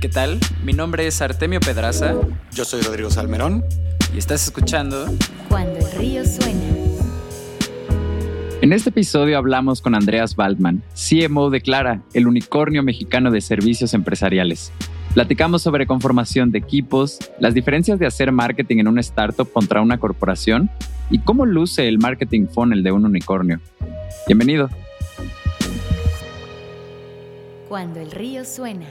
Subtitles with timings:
[0.00, 0.38] ¿Qué tal?
[0.64, 2.14] Mi nombre es Artemio Pedraza.
[2.52, 3.64] Yo soy Rodrigo Salmerón.
[4.14, 5.06] Y estás escuchando
[5.48, 6.60] Cuando el río suena.
[8.62, 13.92] En este episodio hablamos con Andreas Waldman, CMO de Clara, el unicornio mexicano de servicios
[13.92, 14.72] empresariales.
[15.14, 19.98] Platicamos sobre conformación de equipos, las diferencias de hacer marketing en una startup contra una
[19.98, 20.70] corporación
[21.10, 23.60] y cómo luce el marketing funnel de un unicornio.
[24.28, 24.70] Bienvenido.
[27.68, 28.86] Cuando el río suena.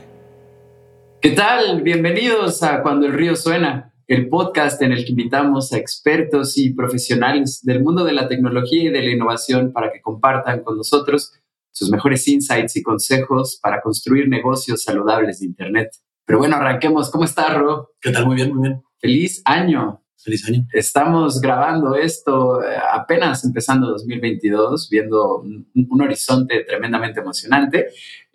[1.20, 1.82] ¿Qué tal?
[1.82, 6.76] Bienvenidos a Cuando el río suena, el podcast en el que invitamos a expertos y
[6.76, 11.34] profesionales del mundo de la tecnología y de la innovación para que compartan con nosotros
[11.72, 15.90] sus mejores insights y consejos para construir negocios saludables de Internet.
[16.24, 17.10] Pero bueno, arranquemos.
[17.10, 17.96] ¿Cómo estás, Ro?
[18.00, 18.28] ¿Qué tal?
[18.28, 18.84] Muy bien, muy bien.
[19.00, 20.04] Feliz año.
[20.18, 20.68] Feliz año.
[20.72, 27.88] Estamos grabando esto eh, apenas empezando 2022, viendo un, un horizonte tremendamente emocionante.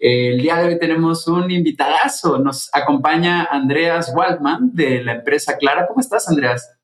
[0.04, 2.36] El día de hoy tenemos un invitadazo.
[2.40, 5.86] Nos acompaña Andreas Waldman de la empresa Clara.
[5.86, 6.76] ¿Cómo estás, Andreas?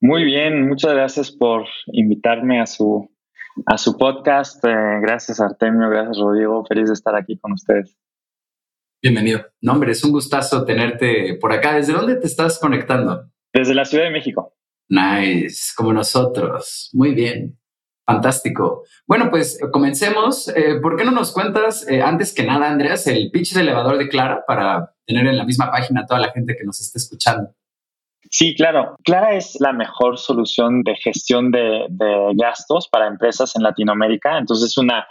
[0.00, 3.08] Muy bien, muchas gracias por invitarme a su,
[3.64, 4.64] a su podcast.
[4.64, 5.88] Eh, gracias, Artemio.
[5.88, 6.64] Gracias, Rodrigo.
[6.64, 7.96] Feliz de estar aquí con ustedes.
[9.00, 9.46] Bienvenido.
[9.60, 11.76] No, hombre, es un gustazo tenerte por acá.
[11.76, 13.30] ¿Desde dónde te estás conectando?
[13.52, 14.56] Desde la Ciudad de México.
[14.88, 16.90] Nice, como nosotros.
[16.92, 17.56] Muy bien.
[18.08, 18.84] Fantástico.
[19.06, 20.48] Bueno, pues comencemos.
[20.48, 23.98] Eh, ¿Por qué no nos cuentas, eh, antes que nada, Andreas, el pitch de elevador
[23.98, 26.96] de Clara para tener en la misma página a toda la gente que nos esté
[26.96, 27.50] escuchando?
[28.30, 28.96] Sí, claro.
[29.04, 31.86] Clara es la mejor solución de gestión de,
[32.34, 34.38] gastos para empresas en Latinoamérica.
[34.38, 35.06] Entonces, es una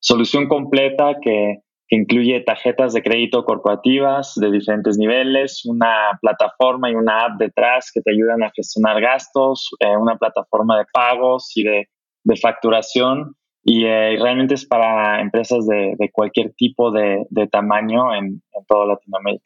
[0.00, 1.58] solución completa que
[1.90, 8.00] incluye tarjetas de crédito corporativas de diferentes niveles, una plataforma y una app detrás que
[8.00, 11.88] te ayudan a gestionar gastos, eh, una plataforma de pagos y de,
[12.28, 13.34] de facturación.
[13.64, 18.64] Y eh, realmente es para empresas de, de cualquier tipo de, de tamaño en, en,
[18.66, 19.44] toda Latinoamérica.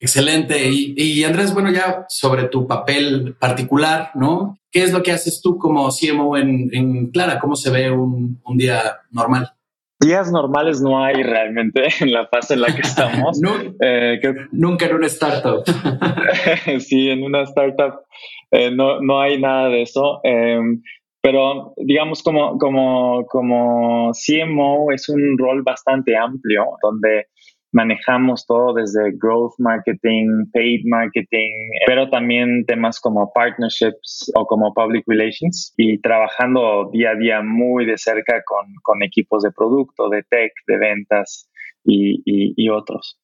[0.00, 0.70] Excelente.
[0.70, 4.58] Y, y, Andrés, bueno, ya sobre tu papel particular, ¿no?
[4.72, 7.38] ¿Qué es lo que haces tú como CMO en, en Clara?
[7.38, 8.80] ¿Cómo se ve un, un día
[9.10, 9.52] normal?
[10.00, 13.38] Días normales no hay realmente en la fase en la que estamos.
[13.42, 15.64] no, eh, que, nunca en una startup.
[16.80, 18.00] sí, en una startup
[18.50, 20.20] eh, no, no, hay nada de eso.
[20.24, 20.58] Eh,
[21.22, 27.26] pero digamos como, como, como CMO es un rol bastante amplio donde
[27.72, 31.50] manejamos todo desde growth marketing, paid marketing,
[31.86, 37.86] pero también temas como partnerships o como public relations y trabajando día a día muy
[37.86, 41.48] de cerca con, con equipos de producto, de tech, de ventas
[41.84, 43.20] y, y, y otros.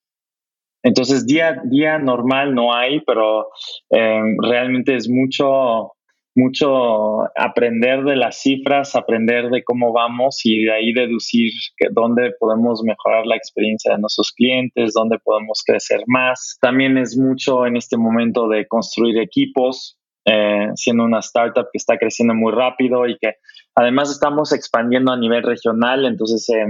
[0.85, 3.49] Entonces, día, día normal no hay, pero
[3.91, 5.96] eh, realmente es mucho
[6.37, 12.33] mucho aprender de las cifras, aprender de cómo vamos y de ahí deducir que dónde
[12.39, 16.59] podemos mejorar la experiencia de nuestros clientes, dónde podemos crecer más.
[16.61, 21.97] También es mucho en este momento de construir equipos, eh, siendo una startup que está
[21.97, 23.35] creciendo muy rápido y que
[23.75, 26.67] además estamos expandiendo a nivel regional, entonces eh,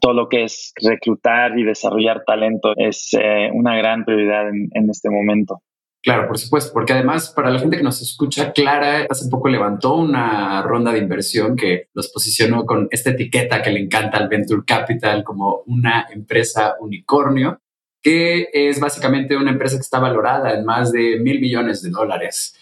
[0.00, 4.90] todo lo que es reclutar y desarrollar talento es eh, una gran prioridad en, en
[4.90, 5.62] este momento.
[6.04, 9.94] Claro, por supuesto, porque además para la gente que nos escucha, Clara hace poco levantó
[9.94, 14.64] una ronda de inversión que los posicionó con esta etiqueta que le encanta al Venture
[14.66, 17.58] Capital como una empresa unicornio,
[18.02, 22.54] que es básicamente una empresa que está valorada en más de mil millones de dólares.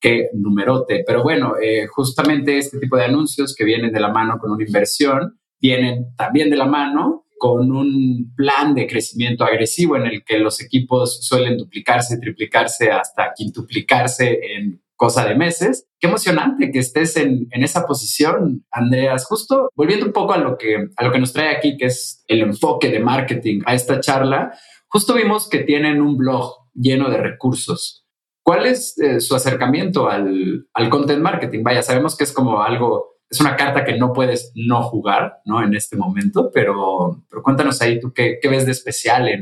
[0.00, 1.02] Qué numerote.
[1.04, 4.64] Pero bueno, eh, justamente este tipo de anuncios que vienen de la mano con una
[4.64, 10.38] inversión, vienen también de la mano con un plan de crecimiento agresivo en el que
[10.38, 15.86] los equipos suelen duplicarse, triplicarse hasta quintuplicarse en cosa de meses.
[16.00, 19.26] Qué emocionante que estés en, en, esa posición, Andreas.
[19.26, 22.24] Justo volviendo un poco a lo, que, a lo que nos trae aquí, que es
[22.28, 24.56] el enfoque de marketing a esta charla,
[24.88, 28.06] justo vimos que tienen un blog lleno de recursos.
[28.42, 31.62] ¿Cuál es eh, su acercamiento al, al content marketing?
[31.62, 35.62] Vaya, sabemos que es como algo es una carta que no puedes no jugar, ¿no?
[35.62, 39.40] En este momento, pero, pero cuéntanos ahí tú qué, qué ves de especial en,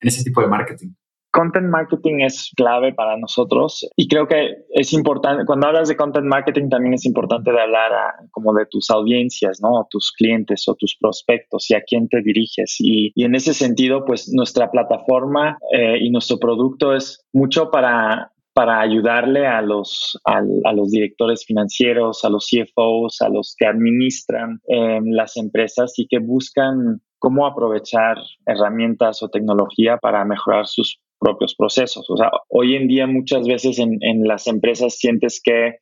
[0.00, 0.94] en, ese tipo de marketing.
[1.32, 6.26] Content marketing es clave para nosotros y creo que es importante, cuando hablas de content
[6.26, 7.92] marketing también es importante de hablar
[8.32, 9.86] como de tus audiencias, ¿no?
[9.88, 12.74] tus clientes o tus prospectos y a quién te diriges.
[12.80, 18.32] Y, y en ese sentido, pues nuestra plataforma eh, y nuestro producto es mucho para
[18.60, 20.42] para ayudarle a los, a,
[20.74, 26.18] los directores financieros, a los CFOs, a los que administran eh, las empresas y que
[26.18, 32.04] buscan cómo aprovechar herramientas o tecnología para mejorar sus propios procesos.
[32.10, 35.78] O sea, hoy en día muchas veces en, en las empresas sientes que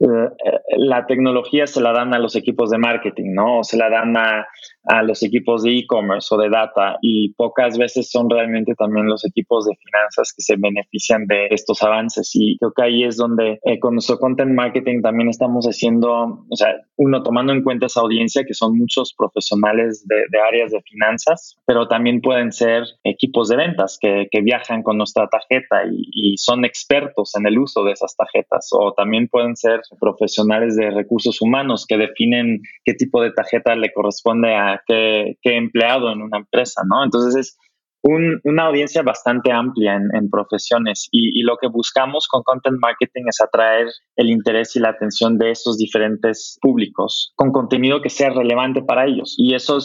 [0.00, 3.58] la tecnología se la dan a los equipos de marketing, ¿no?
[3.58, 4.46] O se la dan a,
[4.84, 9.24] a los equipos de e-commerce o de data y pocas veces son realmente también los
[9.26, 12.30] equipos de finanzas que se benefician de estos avances.
[12.34, 16.56] Y creo que ahí es donde eh, con nuestro content marketing también estamos haciendo, o
[16.56, 21.58] sea, uno tomando en cuenta esa audiencia que son muchos profesionales de, áreas de finanzas,
[21.66, 26.64] pero también pueden ser equipos de ventas que, viajan con nuestra tarjeta y, y son
[26.64, 31.86] expertos en el uso de esas tarjetas o también pueden ser profesionales de recursos humanos
[31.88, 37.04] que definen qué tipo de tarjeta le corresponde a qué, empleado en una empresa, ¿no?
[37.04, 37.58] Entonces es
[38.02, 43.88] una audiencia bastante amplia en, profesiones y, lo que buscamos con content marketing es atraer
[44.16, 49.04] el interés y la atención de esos diferentes públicos con contenido que sea relevante para
[49.04, 49.34] ellos.
[49.36, 49.78] Y eso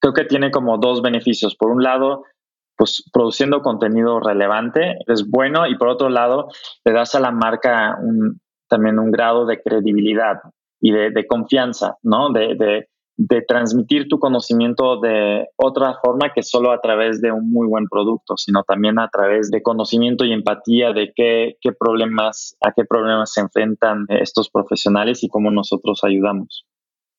[0.00, 1.54] creo que tiene como dos beneficios.
[1.54, 2.24] Por un lado,
[2.80, 6.48] pues produciendo contenido relevante es bueno y por otro lado,
[6.86, 7.98] le das a la marca
[8.70, 10.36] también un grado de credibilidad
[10.80, 12.32] y de, confianza, ¿no?
[12.32, 12.86] de,
[13.46, 18.38] transmitir tu conocimiento de otra forma que solo a través de un muy buen producto,
[18.38, 23.34] sino también a través de conocimiento y empatía de qué, qué problemas, a qué problemas
[23.34, 26.64] se enfrentan estos profesionales y cómo nosotros ayudamos.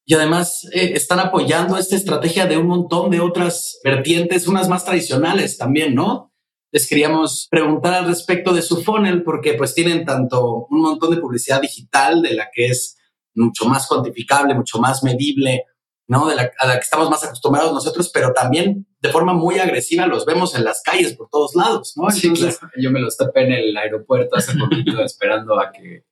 [0.05, 4.83] Y además eh, están apoyando esta estrategia de un montón de otras vertientes, unas más
[4.83, 6.30] tradicionales también, ¿no?
[6.71, 11.21] Les queríamos preguntar al respecto de su funnel, porque pues tienen tanto un montón de
[11.21, 12.97] publicidad digital, de la que es
[13.35, 15.65] mucho más cuantificable, mucho más medible,
[16.07, 16.27] ¿no?
[16.27, 20.05] De la, a la que estamos más acostumbrados nosotros, pero también de forma muy agresiva
[20.07, 22.09] los vemos en las calles por todos lados, ¿no?
[22.09, 22.31] sí,
[22.77, 26.03] Yo me los tapé en el aeropuerto hace poquito esperando a que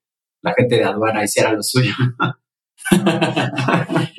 [0.41, 1.93] la gente de aduana hiciera lo suyo.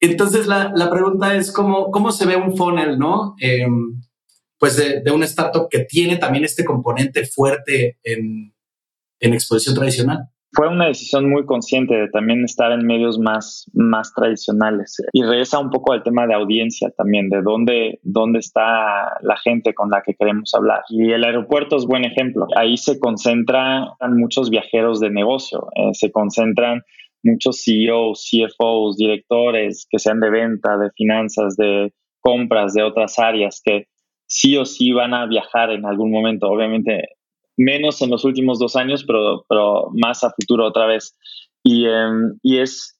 [0.00, 3.34] Entonces la, la, pregunta es cómo, cómo se ve un funnel, ¿no?
[3.38, 4.00] Em,
[4.60, 8.54] pues de, de una startup que tiene también este componente fuerte en,
[9.18, 14.12] en exposición tradicional fue una decisión muy consciente de también estar en medios más, más
[14.14, 14.96] tradicionales.
[15.12, 19.74] Y regresa un poco al tema de audiencia también, de dónde, dónde está la gente
[19.74, 20.82] con la que queremos hablar.
[20.88, 22.48] Y el aeropuerto es buen ejemplo.
[22.56, 26.82] Ahí se concentran muchos viajeros de negocio, eh, se concentran
[27.22, 33.60] muchos CEOs, CFOs, directores que sean de venta, de finanzas, de compras, de otras áreas
[33.64, 33.86] que
[34.30, 36.48] sí o sí van a viajar en algún momento.
[36.48, 37.08] Obviamente
[37.56, 41.14] menos en los últimos dos años, pero, pero más a futuro otra vez.
[41.62, 42.98] Y, em, y, es,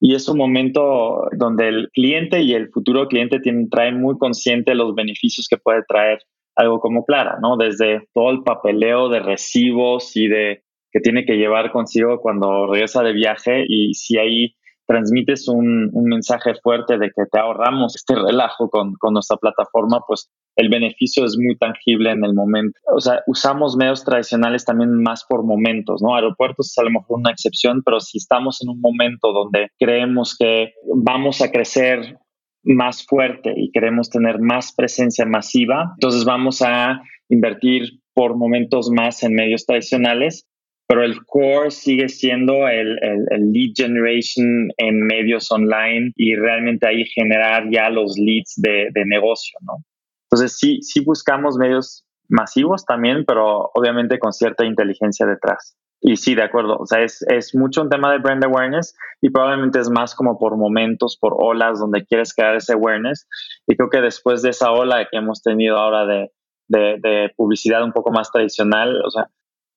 [0.00, 4.74] y es un momento donde el cliente y el futuro cliente tienen, traen muy consciente
[4.74, 6.18] los beneficios que puede traer
[6.56, 7.56] algo como Clara, ¿no?
[7.56, 13.02] Desde todo el papeleo de recibos y de que tiene que llevar consigo cuando regresa
[13.02, 14.56] de viaje y si ahí
[14.90, 20.00] transmites un, un mensaje fuerte de que te ahorramos este relajo con, con nuestra plataforma,
[20.04, 22.76] pues el beneficio es muy tangible en el momento.
[22.92, 26.16] O sea, usamos medios tradicionales también más por momentos, ¿no?
[26.16, 30.36] Aeropuertos es a lo mejor una excepción, pero si estamos en un momento donde creemos
[30.36, 32.18] que vamos a crecer
[32.64, 39.22] más fuerte y queremos tener más presencia masiva, entonces vamos a invertir por momentos más
[39.22, 40.49] en medios tradicionales,
[40.90, 42.96] pero el core sigue siendo el,
[43.30, 49.56] lead generation en medios online y realmente ahí generar ya los leads de, de negocio,
[49.62, 49.84] ¿no?
[50.24, 55.76] Entonces sí, sí buscamos medios masivos también, pero obviamente con cierta inteligencia detrás.
[56.00, 56.76] Y sí, de acuerdo.
[56.78, 60.40] O sea, es, es, mucho un tema de brand awareness y probablemente es más como
[60.40, 63.28] por momentos, por olas donde quieres crear ese awareness.
[63.68, 66.32] Y creo que después de esa ola que hemos tenido ahora de,
[66.66, 69.30] de, de publicidad un poco más tradicional, o sea,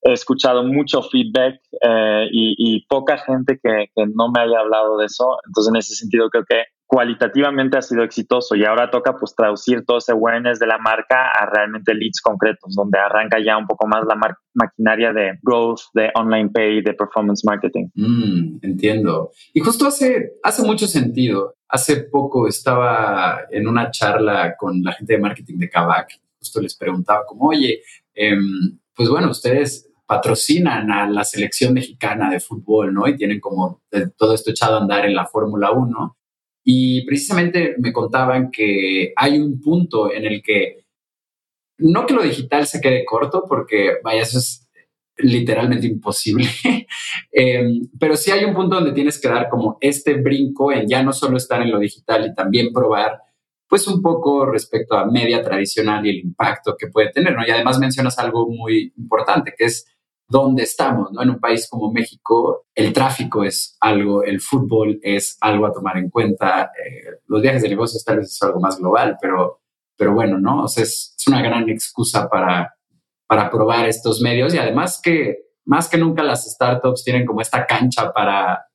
[0.04, 5.06] he escuchado mucho feedback eh, y, poca gente que, que no me haya hablado de
[5.06, 5.38] eso.
[5.46, 9.84] Entonces, en ese sentido, creo que cualitativamente ha sido exitoso y ahora toca pues traducir
[9.84, 13.86] todo ese awareness de la marca a realmente leads concretos, donde arranca ya un poco
[13.86, 14.16] más la
[14.54, 17.88] maquinaria de growth, de online pay, de performance marketing.
[17.94, 19.30] Mm, entiendo.
[19.52, 21.54] Y justo hace, hace mucho sentido.
[21.68, 26.10] Hace poco estaba en una charla con la gente de marketing de Kavak.
[26.38, 27.80] Justo les preguntaba como, oye,
[28.14, 33.08] em, pues bueno, ustedes patrocinan a la selección mexicana de fútbol, ¿no?
[33.08, 33.82] Y tienen como
[34.16, 36.16] todo esto echado a andar en la Fórmula 1.
[36.64, 40.84] Y precisamente me contaban que hay un punto en el que
[41.78, 44.68] no que lo digital se quede corto, porque vaya, eso es
[45.16, 46.46] literalmente imposible,
[47.32, 51.02] em, pero sí hay un punto donde tienes que dar como este brinco en ya
[51.02, 53.20] no solo estar en lo digital y también probar
[53.68, 57.46] pues un poco respecto a media tradicional y el impacto que puede tener, ¿no?
[57.46, 59.86] Y además mencionas algo muy importante, que es
[60.28, 61.22] dónde estamos, ¿no?
[61.22, 65.98] En un país como México, el tráfico es algo, el fútbol es algo a tomar
[65.98, 69.60] en cuenta, eh, los viajes de negocios tal vez es algo más global, pero,
[69.96, 70.64] pero bueno, ¿no?
[70.64, 72.74] O sea, es, una gran excusa para,
[73.26, 77.64] para probar estos medios y además que más que nunca las startups tienen como esta
[77.64, 78.66] cancha para,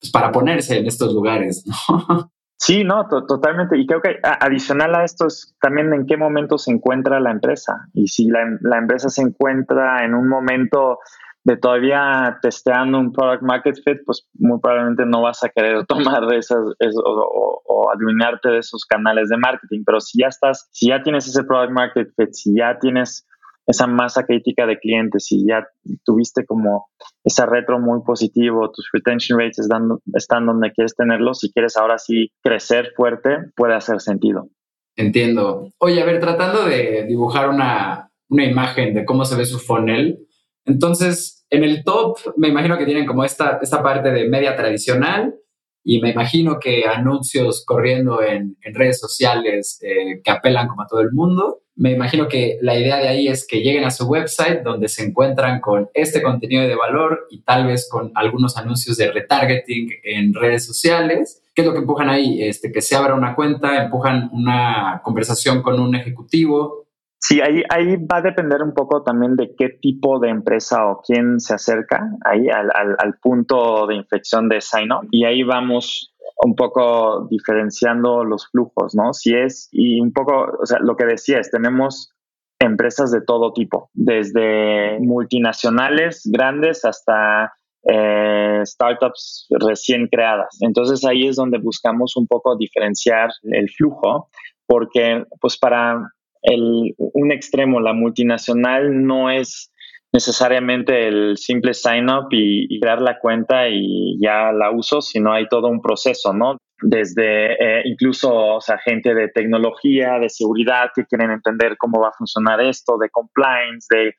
[0.00, 2.32] pues, para ponerse en estos lugares, ¿no?
[2.60, 3.78] Sí, no, totalmente.
[3.78, 7.88] Y creo que adicional a esto es también en qué momento se encuentra la empresa.
[7.94, 8.42] Y si la,
[8.76, 10.98] empresa se encuentra en un momento
[11.42, 16.22] de todavía testeando un product market fit, pues muy probablemente no vas a querer tomar
[16.34, 16.58] esas,
[17.02, 19.82] o, o, de esos canales de marketing.
[19.86, 23.26] Pero si ya estás, si ya tienes ese product market fit, si ya tienes
[23.70, 25.66] esa masa crítica de clientes, si ya
[26.04, 26.88] tuviste como
[27.24, 31.98] esa retro muy positivo, tus retention rates están, están donde quieres tenerlos, si quieres ahora
[31.98, 34.48] sí crecer fuerte, puede hacer sentido.
[34.96, 35.68] Entiendo.
[35.78, 40.26] Oye, a ver, tratando de dibujar una, una imagen de cómo se ve su funnel,
[40.64, 45.34] entonces, en el top, me imagino que tienen como esta, esta parte de media tradicional
[45.82, 51.00] y me imagino que anuncios corriendo en, redes sociales eh, que apelan como a todo
[51.00, 51.62] el mundo.
[51.80, 55.02] Me imagino que la idea de ahí es que lleguen a su website donde se
[55.02, 60.34] encuentran con este contenido de valor y tal vez con algunos anuncios de retargeting en
[60.34, 61.42] redes sociales.
[61.54, 62.42] ¿Qué es lo que empujan ahí?
[62.42, 66.80] Este, que se abra una cuenta, empujan una conversación con un ejecutivo
[67.22, 71.02] Sí, ahí, ahí va a depender un poco también de qué tipo de empresa o
[71.06, 75.06] quién se acerca ahí al, punto de infección de sign-up.
[75.10, 76.09] Y ahí vamos
[76.44, 79.12] un poco diferenciando los flujos, ¿no?
[79.12, 82.12] Si es, y un poco, o sea, lo que decías, tenemos
[82.58, 87.52] empresas de todo tipo, desde multinacionales grandes hasta
[87.84, 90.58] eh, startups recién creadas.
[90.60, 94.28] Entonces ahí es donde buscamos un poco diferenciar el flujo,
[94.66, 96.00] porque pues para
[96.42, 99.72] el, un extremo, la multinacional no es
[100.12, 105.46] necesariamente el simple sign up y, crear la cuenta y ya la uso, sino hay
[105.48, 106.56] todo un proceso, ¿no?
[106.82, 112.08] Desde eh, incluso o sea, gente de tecnología, de seguridad que quieren entender cómo va
[112.08, 114.14] a funcionar esto, de compliance, de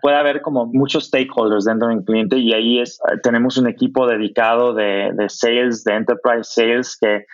[0.00, 4.06] puede haber como muchos stakeholders dentro de un cliente y ahí es, tenemos un equipo
[4.06, 7.24] dedicado de, de sales, de enterprise sales que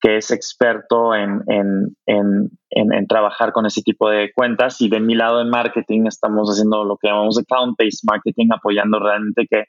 [0.00, 4.80] que es experto en, en, en, en, trabajar con ese tipo de cuentas.
[4.80, 9.46] Y de mi lado en marketing estamos haciendo lo que llamamos account-based marketing, apoyando realmente
[9.50, 9.64] que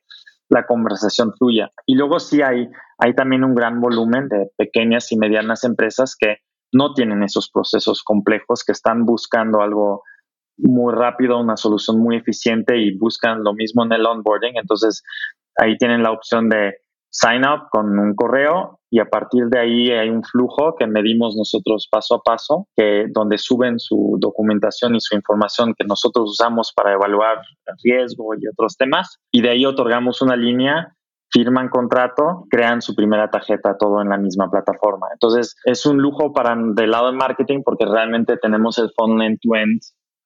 [0.49, 1.71] la conversación fluya.
[1.85, 2.67] Y luego sí hay,
[2.97, 6.37] hay también un gran volumen de pequeñas y medianas empresas que
[6.71, 10.03] no tienen esos procesos complejos, que están buscando algo
[10.57, 14.57] muy rápido, una solución muy eficiente y buscan lo mismo en el onboarding.
[14.57, 15.03] Entonces
[15.55, 16.73] ahí tienen la opción de
[17.09, 21.35] sign up con un correo y a partir de ahí hay un flujo que medimos
[21.35, 26.73] nosotros paso a paso, que donde suben su documentación y su información que nosotros usamos
[26.75, 27.39] para evaluar
[27.83, 30.95] riesgo y otros temas y de ahí otorgamos una línea
[31.31, 35.07] firman contrato, crean su primera tarjeta, todo en la misma plataforma.
[35.13, 39.79] Entonces, es un lujo para del lado de marketing porque realmente tenemos el funnel end-to-end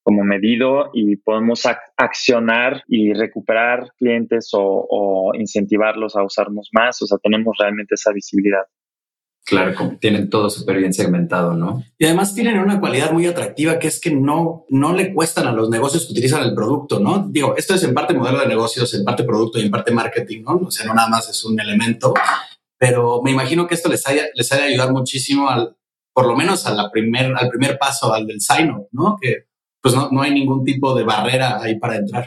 [0.03, 1.63] como medido y podemos
[1.97, 7.01] accionar y recuperar clientes o, incentivarlos a usarnos más.
[7.01, 8.63] O sea, tenemos realmente esa visibilidad.
[9.45, 11.83] Claro, tienen todo súper bien segmentado, ¿no?
[11.97, 15.51] Y además tienen una cualidad muy atractiva que es que no, no le cuestan a
[15.51, 17.27] los negocios que utilizan el producto, ¿no?
[17.29, 20.43] Digo, esto es en parte modelo de negocios, en parte producto y en parte marketing,
[20.43, 20.61] ¿no?
[20.67, 22.13] O sea, no nada más es un elemento,
[22.77, 25.75] pero me imagino que esto les haya, les haya ayudado muchísimo al,
[26.13, 29.17] por lo menos a la primer, al primer paso, al del sign-up, ¿no?
[29.21, 29.47] Que
[29.83, 32.23] pues no, no hay ningún tipo de barrera ahí para entrar.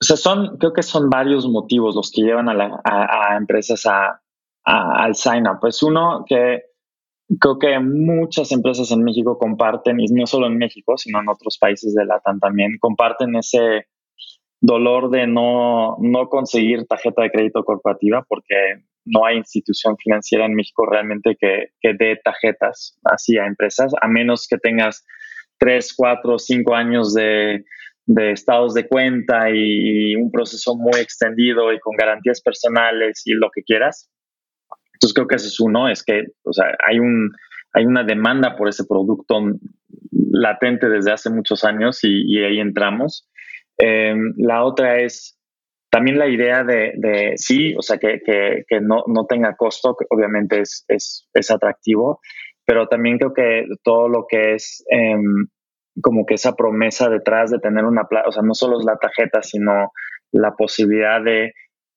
[0.00, 3.84] O sea, son, creo que son varios motivos los que llevan a, la, a, empresas
[3.86, 4.22] a,
[4.64, 5.58] al sign up.
[5.60, 6.62] Pues uno que
[7.38, 11.58] creo que muchas empresas en México comparten, y no solo en México, sino en otros
[11.58, 13.86] países de Latam también, comparten ese
[14.62, 18.54] dolor de no, no conseguir tarjeta de crédito corporativa porque
[19.04, 24.08] no hay institución financiera en México realmente que, que dé tarjetas así a empresas, a
[24.08, 25.04] menos que tengas
[25.64, 27.64] tres, cuatro, cinco años de,
[28.06, 33.62] estados de cuenta y un proceso muy extendido y con garantías personales y lo que
[33.62, 34.10] quieras.
[34.92, 37.30] Entonces creo que ese es uno, es que o sea, hay, un,
[37.72, 39.40] hay una demanda por ese producto
[40.10, 43.26] latente desde hace muchos años y, ahí entramos.
[43.78, 45.38] Em, la otra es
[45.90, 48.20] también la idea de, sí, o sea, que,
[48.82, 52.20] no, tenga costo, que obviamente es, es, es, atractivo,
[52.66, 55.46] pero también creo que todo lo que es em,
[56.02, 59.42] como que esa promesa detrás de tener una, o sea, no solo es la tarjeta,
[59.42, 59.92] sino
[60.32, 61.52] la posibilidad de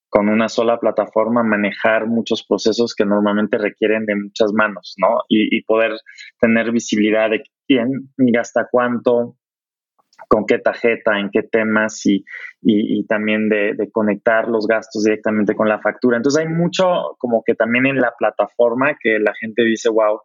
[0.09, 5.23] con una sola plataforma manejar muchos procesos que normalmente requieren de muchas manos, ¿no?
[5.27, 5.91] Y, poder
[6.39, 9.35] tener visibilidad de quién gasta cuánto,
[10.29, 12.23] con qué tarjeta, en qué temas y,
[12.61, 16.17] y, también de, de, conectar los gastos directamente con la factura.
[16.17, 20.21] Entonces hay mucho como que también en la plataforma que la gente dice, wow,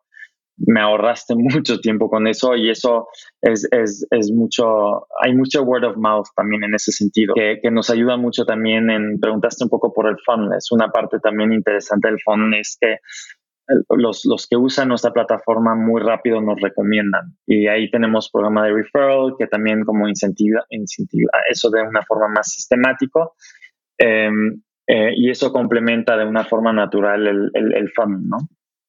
[0.56, 3.08] me ahorraste mucho tiempo con eso y eso
[3.40, 7.70] es, es, es, mucho, hay mucho word of mouth también en ese sentido, que, que,
[7.70, 11.52] nos ayuda mucho también en, preguntaste un poco por el fund, es una parte también
[11.52, 12.96] interesante del fund, es que
[13.90, 17.36] los, los que usan nuestra plataforma muy rápido nos recomiendan.
[17.46, 22.28] Y ahí tenemos programa de referral que también como incentiva, incentiva eso de una forma
[22.28, 23.34] más sistemático.
[23.98, 28.38] Em, eh, y eso complementa de una forma natural el, el, el fund, ¿no?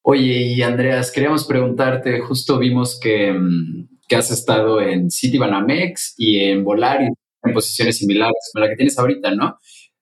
[0.05, 6.39] Oye, y Andreas, queríamos preguntarte, justo vimos que, mm, que has estado en Citibanamex y
[6.39, 9.57] en Volaris, en posiciones similares a la que tienes ahorita, ¿no?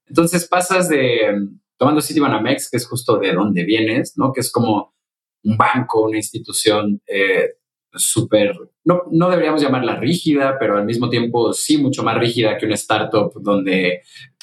[0.07, 4.33] Entonces pasas de, mm, tomando Citibanamex, que es justo de donde vienes, ¿no?
[4.33, 4.95] Que es como
[5.43, 7.51] un banco, una institución eh,
[7.93, 12.65] súper, no, no deberíamos llamarla rígida, pero al mismo tiempo sí mucho más rígida que
[12.65, 14.01] una startup donde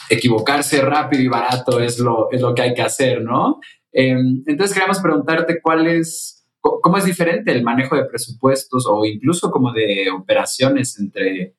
[0.08, 3.58] equivocarse rápido y barato es lo, es lo que hay que hacer, ¿no?
[3.92, 9.50] Em, entonces queríamos preguntarte cuál es, cómo es diferente el manejo de presupuestos o incluso
[9.50, 11.56] como de operaciones entre,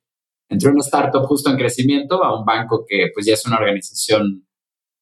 [0.50, 4.45] entre una startup justo en crecimiento a un banco que pues ya es una organización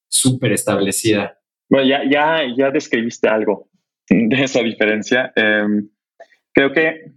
[0.08, 1.38] súper establecida.
[1.70, 3.70] Bueno, ya, ya, ya describiste algo
[4.10, 5.32] de esa diferencia.
[5.36, 5.90] Em,
[6.54, 7.12] creo que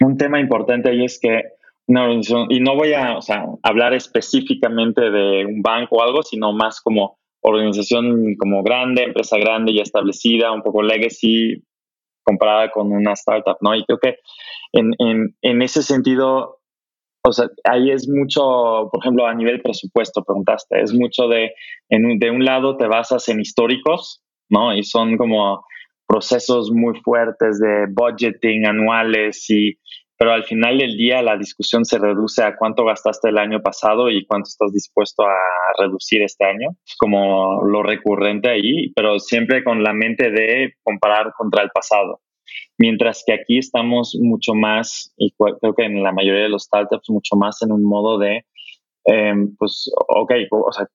[0.00, 1.42] un tema importante ahí es que
[1.86, 3.18] una organización, y no voy a
[3.62, 9.74] hablar específicamente de un banco o algo, sino más como organización como grande, empresa grande
[9.74, 11.62] ya establecida, un poco legacy
[12.22, 13.74] comparada con una startup, ¿no?
[13.74, 14.16] Y creo que
[14.72, 16.60] en, en, en ese sentido,
[17.22, 21.52] o sea, ahí es mucho, por ejemplo, a nivel presupuesto, preguntaste, es mucho de,
[21.90, 24.74] en, de un lado te basas en históricos, ¿no?
[24.74, 25.64] Y son como
[26.06, 29.78] procesos muy fuertes de budgeting anuales y
[30.16, 34.10] pero al final del día la discusión se reduce a cuánto gastaste el año pasado
[34.10, 35.34] y cuánto estás dispuesto a
[35.78, 41.62] reducir este año, como lo recurrente ahí, pero siempre con la mente de comparar contra
[41.62, 42.20] el pasado.
[42.78, 47.10] Mientras que aquí estamos mucho más, y creo que en la mayoría de los startups,
[47.10, 48.44] mucho más en un modo de,
[49.04, 50.86] em, pues, ok, o sea,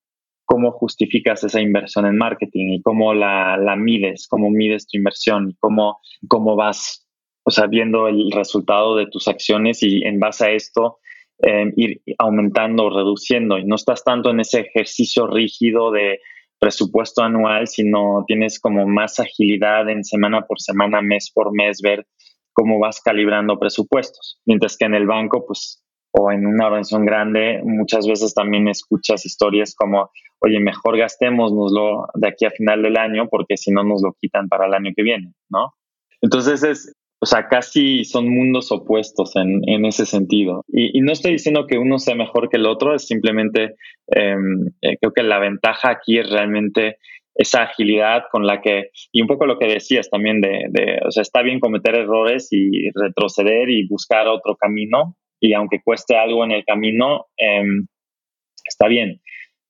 [0.45, 5.55] cómo justificas esa inversión en marketing y cómo la, la mides, cómo mides tu inversión
[5.59, 7.07] cómo, cómo vas
[7.49, 10.99] o sea, el resultado de tus acciones y en base a esto
[11.39, 13.57] em, ir aumentando o reduciendo.
[13.57, 16.19] Y no estás tanto en ese ejercicio rígido de
[16.59, 22.05] presupuesto anual, sino tienes como más agilidad en semana por semana, mes por mes, ver
[22.53, 24.39] cómo vas calibrando presupuestos.
[24.45, 29.25] Mientras que en el banco, pues, o en una organización grande, muchas veces también escuchas
[29.25, 34.03] historias como, oye, mejor gastémoslo de aquí a final del año porque si no nos
[34.03, 35.73] lo quitan para el año que viene, ¿no?
[36.21, 40.63] Entonces es, o sea, casi son mundos opuestos en, en ese sentido.
[40.69, 43.75] Y, no estoy diciendo que uno sea mejor que el otro, es simplemente,
[44.07, 46.97] em, eh, creo que la ventaja aquí es realmente
[47.35, 51.11] esa agilidad con la que, y un poco lo que decías también de, de, o
[51.11, 56.43] sea, está bien cometer errores y retroceder y buscar otro camino, y aunque cueste algo
[56.43, 57.87] en el camino, em,
[58.65, 59.21] está bien.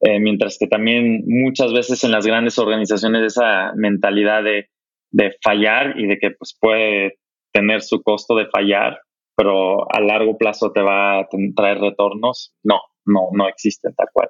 [0.01, 4.69] Eh, mientras que también muchas veces en las grandes organizaciones esa mentalidad de,
[5.11, 7.18] de fallar y de que pues puede
[7.51, 8.99] tener su costo de fallar,
[9.35, 12.53] pero a largo plazo te va a traer retornos.
[12.63, 14.29] No, no, no existe tal cual.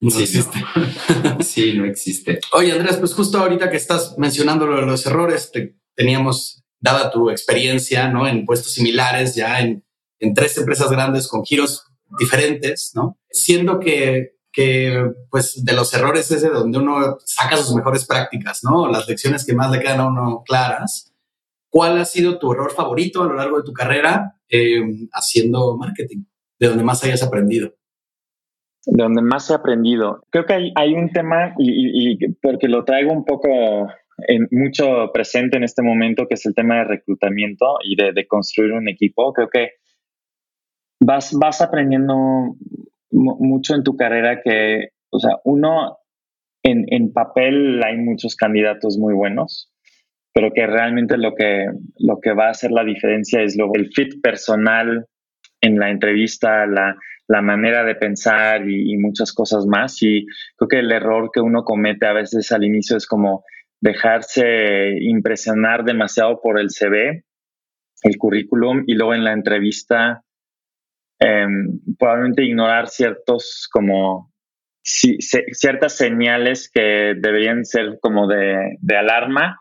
[0.00, 0.58] No existe.
[1.40, 2.40] sí, no existe.
[2.52, 5.52] Oye, Andrés, pues justo ahorita que estás mencionando los errores,
[5.94, 8.26] teníamos, dada tu experiencia, ¿no?
[8.26, 9.84] En puestos similares, ya en,
[10.18, 11.84] en tres empresas grandes con giros
[12.18, 13.18] diferentes, ¿no?
[13.30, 18.60] Siendo que, que, pues, de los errores es de donde uno saca sus mejores prácticas,
[18.62, 18.88] ¿no?
[18.90, 21.09] Las lecciones que más le quedan a uno claras.
[21.70, 26.24] ¿Cuál ha sido tu error favorito a lo largo de tu carrera eh, haciendo marketing?
[26.58, 27.74] ¿De donde más hayas aprendido?
[28.86, 30.26] De donde más he aprendido.
[30.30, 33.48] Creo que hay, un tema, y, porque lo traigo un poco
[34.50, 38.88] mucho presente en este momento, que es el tema de reclutamiento y de, construir un
[38.88, 39.32] equipo.
[39.32, 39.70] Creo que
[41.00, 42.56] vas, vas aprendiendo
[43.10, 45.98] mucho en tu carrera que, o sea, uno,
[46.62, 49.72] en, en papel hay muchos candidatos muy buenos,
[50.32, 51.66] pero que realmente lo que,
[51.98, 55.06] lo que va a hacer la diferencia es el fit personal
[55.60, 56.96] en la entrevista, la,
[57.30, 60.02] la manera de pensar y, muchas cosas más.
[60.02, 63.44] Y creo que el error que uno comete a veces al inicio es como
[63.80, 67.24] dejarse impresionar demasiado por el CV,
[68.02, 70.24] el currículum, y luego en la entrevista
[71.20, 74.32] em, probablemente ignorar ciertos como
[74.82, 79.58] ciertas señales que deberían ser como de, de alarma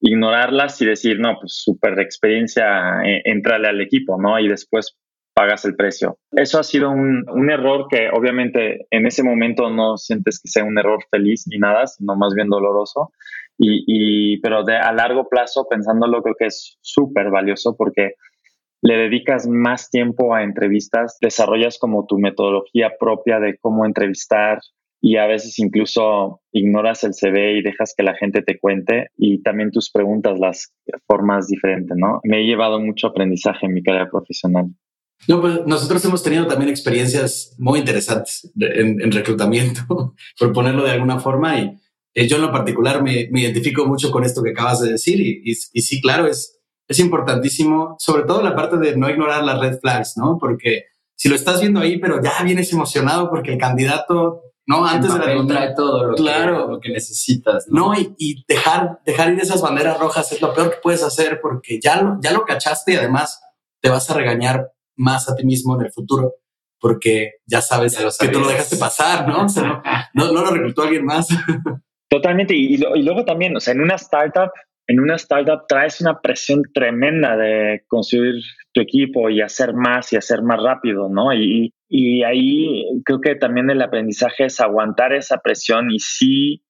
[0.00, 4.38] ignorarlas y decir, no, pues súper experiencia, eh, entrale al equipo, ¿no?
[4.38, 4.96] Y después
[5.34, 6.18] pagas el precio.
[6.32, 10.64] Eso ha sido un, un, error que obviamente en ese momento no sientes que sea
[10.64, 13.12] un error feliz ni nada, sino más bien doloroso.
[13.56, 18.14] Y, y pero de, a largo plazo, pensándolo, creo que es súper valioso porque
[18.82, 24.60] le dedicas más tiempo a entrevistas, desarrollas como tu metodología propia de cómo entrevistar,
[25.00, 29.42] y a veces incluso ignoras el CV y dejas que la gente te cuente y
[29.42, 30.74] también tus preguntas las
[31.06, 32.20] formas diferentes, ¿no?
[32.24, 34.66] Me he llevado mucho aprendizaje en mi carrera profesional.
[35.28, 41.18] No, pues nosotros hemos tenido también experiencias muy interesantes en, reclutamiento, por ponerlo de alguna
[41.18, 41.76] forma, y
[42.14, 45.42] eh, yo en lo particular me, identifico mucho con esto que acabas de decir, y,
[45.44, 46.58] y, sí, claro, es,
[46.88, 50.38] es importantísimo, sobre todo la parte de no ignorar las red flags, ¿no?
[50.38, 50.84] Porque
[51.14, 55.18] si lo estás viendo ahí, pero ya vienes emocionado porque el candidato no, antes de
[55.18, 56.66] la trae todo lo, claro.
[56.66, 57.66] que, lo que necesitas.
[57.68, 61.80] No, y, dejar, dejar ir esas banderas rojas es lo peor que puedes hacer porque
[61.80, 63.42] ya lo, ya lo cachaste y además
[63.82, 66.34] te vas a regañar más a ti mismo en el futuro
[66.78, 69.44] porque ya sabes que tú lo dejaste pasar, ¿no?
[70.14, 71.26] no, no, lo reclutó alguien más.
[72.08, 72.54] Totalmente.
[72.54, 74.52] Y, y, luego también, o sea, en una startup,
[74.86, 78.40] en una startup traes una presión tremenda de construir
[78.72, 81.34] tu equipo y hacer más y hacer más rápido, ¿no?
[81.34, 86.62] Y, y ahí creo que también el aprendizaje es aguantar esa presión y sí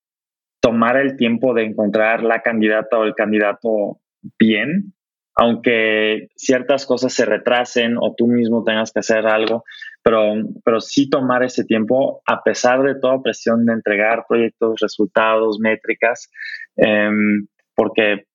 [0.61, 4.01] tomar el tiempo de encontrar la candidata o el candidato
[4.39, 4.95] bien
[5.41, 9.65] aunque ciertas cosas se retrasen o tú mismo tengas que hacer algo,
[10.03, 15.59] pero, pero sí tomar ese tiempo a pesar de toda presión de entregar proyectos, resultados,
[15.59, 16.31] métricas,
[16.77, 18.27] em, porque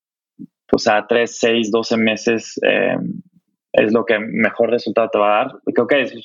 [0.67, 3.21] pues a 3, 6, 12 meses em,
[3.73, 5.55] es lo que mejor resultado te va a dar.
[5.73, 6.15] Creo que es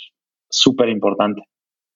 [0.51, 1.43] súper importante.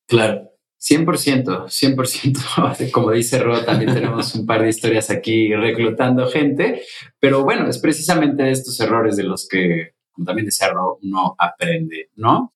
[0.06, 0.50] Claro.
[0.78, 2.90] 100%, 100%.
[2.92, 6.82] Como dice Ro, también tenemos un par de historias aquí reclutando gente,
[7.18, 12.10] pero bueno, es precisamente estos errores de los que, como también decía Ro, uno aprende,
[12.16, 12.52] ¿no?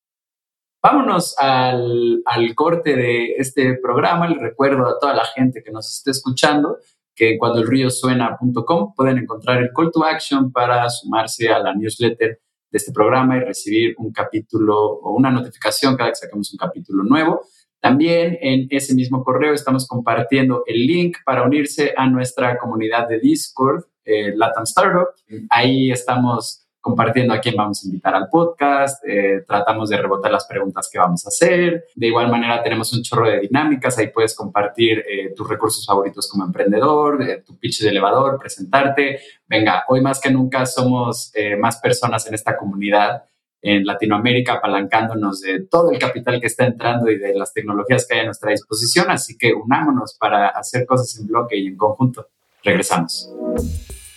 [0.83, 4.29] Vámonos al, al corte de este programa.
[4.29, 6.79] Les recuerdo a toda la gente que nos esté escuchando
[7.17, 11.75] que cuando el río suena.com pueden encontrar el call to action para sumarse a la
[11.75, 16.59] newsletter de este programa y recibir un capítulo o una notificación cada que saquemos un
[16.59, 17.43] capítulo nuevo.
[17.81, 23.21] También en ese mismo correo estamos compartiendo el link para unirse a nuestra comunidad de
[23.21, 25.09] Discord, eh, Latam Startup.
[25.51, 30.47] Ahí estamos compartiendo a quién vamos a invitar al podcast, eh, tratamos de rebotar las
[30.47, 31.85] preguntas que vamos a hacer.
[31.95, 36.29] De igual manera tenemos un chorro de dinámicas, ahí puedes compartir eh, tus recursos favoritos
[36.29, 39.21] como emprendedor, tu pitch de elevador, presentarte.
[39.47, 43.23] Venga, hoy más que nunca somos más personas en esta comunidad
[43.63, 48.15] en Latinoamérica, apalancándonos de todo el capital que está entrando y de las tecnologías que
[48.15, 49.11] hay a nuestra disposición.
[49.11, 52.29] Así que unámonos para hacer cosas en bloque y en conjunto.
[52.63, 53.31] Regresamos.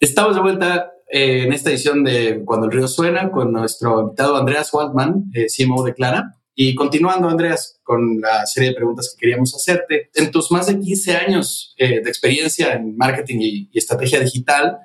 [0.00, 4.36] Estamos de vuelta eh, en esta edición de Cuando el río suena con nuestro invitado
[4.36, 6.36] Andreas Waldman, eh, CMO de Clara.
[6.54, 10.78] Y continuando, Andreas, con la serie de preguntas que queríamos hacerte, en tus más de
[10.78, 14.78] 15 años eh, de experiencia en marketing y, estrategia digital,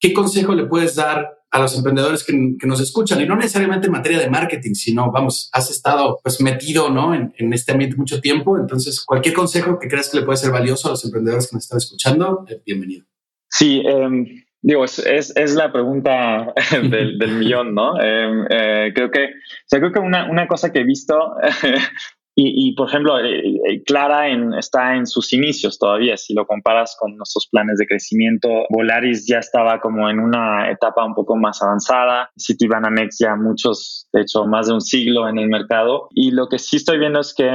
[0.00, 2.32] ¿qué consejo le puedes dar a los emprendedores que,
[2.66, 3.20] nos escuchan?
[3.20, 7.14] Y no necesariamente en materia de marketing, sino, vamos, has estado pues metido ¿no?
[7.14, 8.58] en, este ambiente mucho tiempo.
[8.58, 11.64] Entonces, cualquier consejo que creas que le puede ser valioso a los emprendedores que nos
[11.64, 13.04] están escuchando, eh, bienvenido.
[13.48, 14.98] Sí, eh, Digo, es,
[15.36, 16.54] es, la pregunta
[16.90, 18.00] del, del millón, ¿no?
[18.00, 21.14] Em, eh, creo que, o sea, creo que una, una cosa que he visto,
[22.34, 26.46] y, y, por ejemplo, eh, eh, Clara en, está en sus inicios todavía, si lo
[26.46, 31.36] comparas con nuestros planes de crecimiento, Volaris ya estaba como en una etapa un poco
[31.36, 36.30] más avanzada, Citibanamex ya muchos, de hecho, más de un siglo en el mercado, y
[36.30, 37.50] lo que sí estoy viendo es que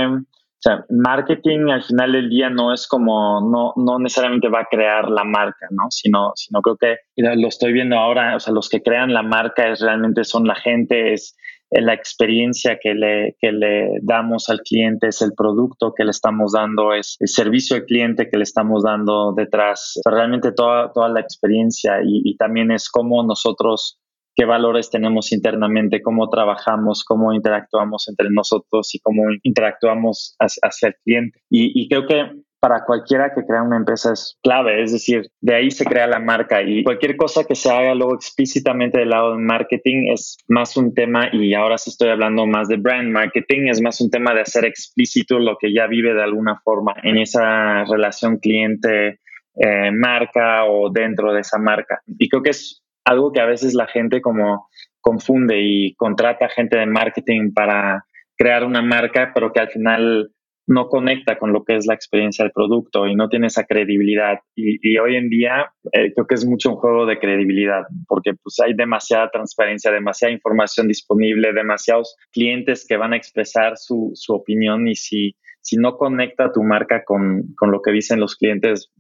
[0.60, 4.67] o sea, marketing al final del día no es como, no, no necesariamente va a
[4.69, 5.84] crear la marca, ¿no?
[5.89, 9.69] Sino, sino creo que lo estoy viendo ahora, o sea, los que crean la marca
[9.69, 11.34] es realmente son la gente, es
[11.72, 16.52] la experiencia que le, que le damos al cliente, es el producto que le estamos
[16.52, 21.22] dando, es el servicio al cliente que le estamos dando detrás, realmente toda, toda la
[21.22, 23.98] experiencia y, y también es cómo nosotros
[24.39, 30.95] qué valores tenemos internamente, cómo trabajamos, cómo interactuamos entre nosotros y cómo interactuamos hacia, el
[31.04, 31.41] cliente.
[31.49, 35.71] Y, creo que para cualquiera que crea una empresa es clave, es decir, de ahí
[35.71, 39.41] se crea la marca y cualquier cosa que se haga luego explícitamente del lado del
[39.41, 43.82] marketing es más un tema, y ahora sí estoy hablando más de brand marketing, es
[43.82, 47.84] más un tema de hacer explícito lo que ya vive de alguna forma en esa
[47.84, 49.19] relación cliente.
[49.62, 52.02] Eh, marca o dentro de esa marca.
[52.08, 54.69] Y creo que es algo que a veces la gente como
[55.02, 58.06] confunde y contrata gente de marketing para
[58.38, 60.32] crear una marca, pero que al final
[60.67, 64.38] no conecta con lo que es la experiencia del producto y no tiene esa credibilidad.
[64.56, 68.60] Y, hoy en día eh, creo que es mucho un juego de credibilidad, porque pues
[68.60, 74.88] hay demasiada transparencia, demasiada información disponible, demasiados clientes que van a expresar su, su opinión
[74.88, 78.91] y si, si no conecta tu marca con, con, lo que dicen los clientes,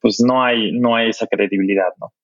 [0.00, 2.14] pues no hay, no hay esa credibilidad, ¿no?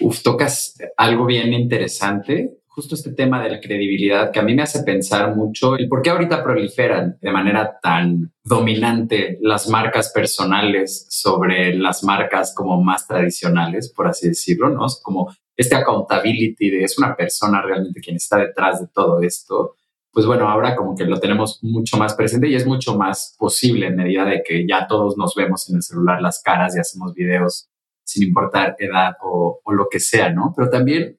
[0.00, 4.62] Uf, tocas algo bien interesante justo este tema de la credibilidad que a mí me
[4.62, 11.08] hace pensar mucho el por qué ahorita proliferan de manera tan dominante las marcas personales
[11.10, 14.86] sobre las marcas como más tradicionales, por así decirlo, ¿no?
[15.02, 19.74] Como este accountability de es una persona realmente quien está detrás de todo esto.
[20.12, 23.88] Pues bueno, ahora como que lo tenemos mucho más presente y es mucho más posible
[23.88, 27.12] en medida de que ya todos nos vemos en el celular las caras y hacemos
[27.12, 27.68] videos
[28.08, 30.54] sin importar edad o, lo que sea, ¿no?
[30.56, 31.18] Pero también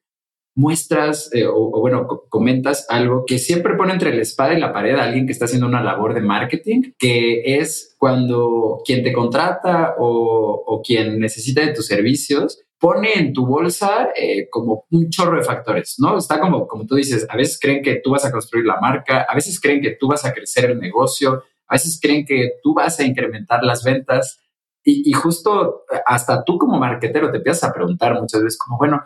[0.55, 4.95] muestras eh, o, bueno, comentas algo que siempre pone entre la espada y la pared
[4.95, 9.95] a alguien que está haciendo una labor de marketing, que es cuando quien te contrata
[9.99, 15.43] o, quien necesita de tus servicios pone en tu bolsa eh, como un chorro de
[15.43, 16.17] factores, ¿no?
[16.17, 19.25] Está como, como tú dices, a veces creen que tú vas a construir la marca,
[19.29, 22.73] a veces creen que tú vas a crecer el negocio, a veces creen que tú
[22.73, 24.39] vas a incrementar las ventas
[24.83, 29.01] y, y justo hasta tú como marketero te empiezas a preguntar muchas veces como, bueno,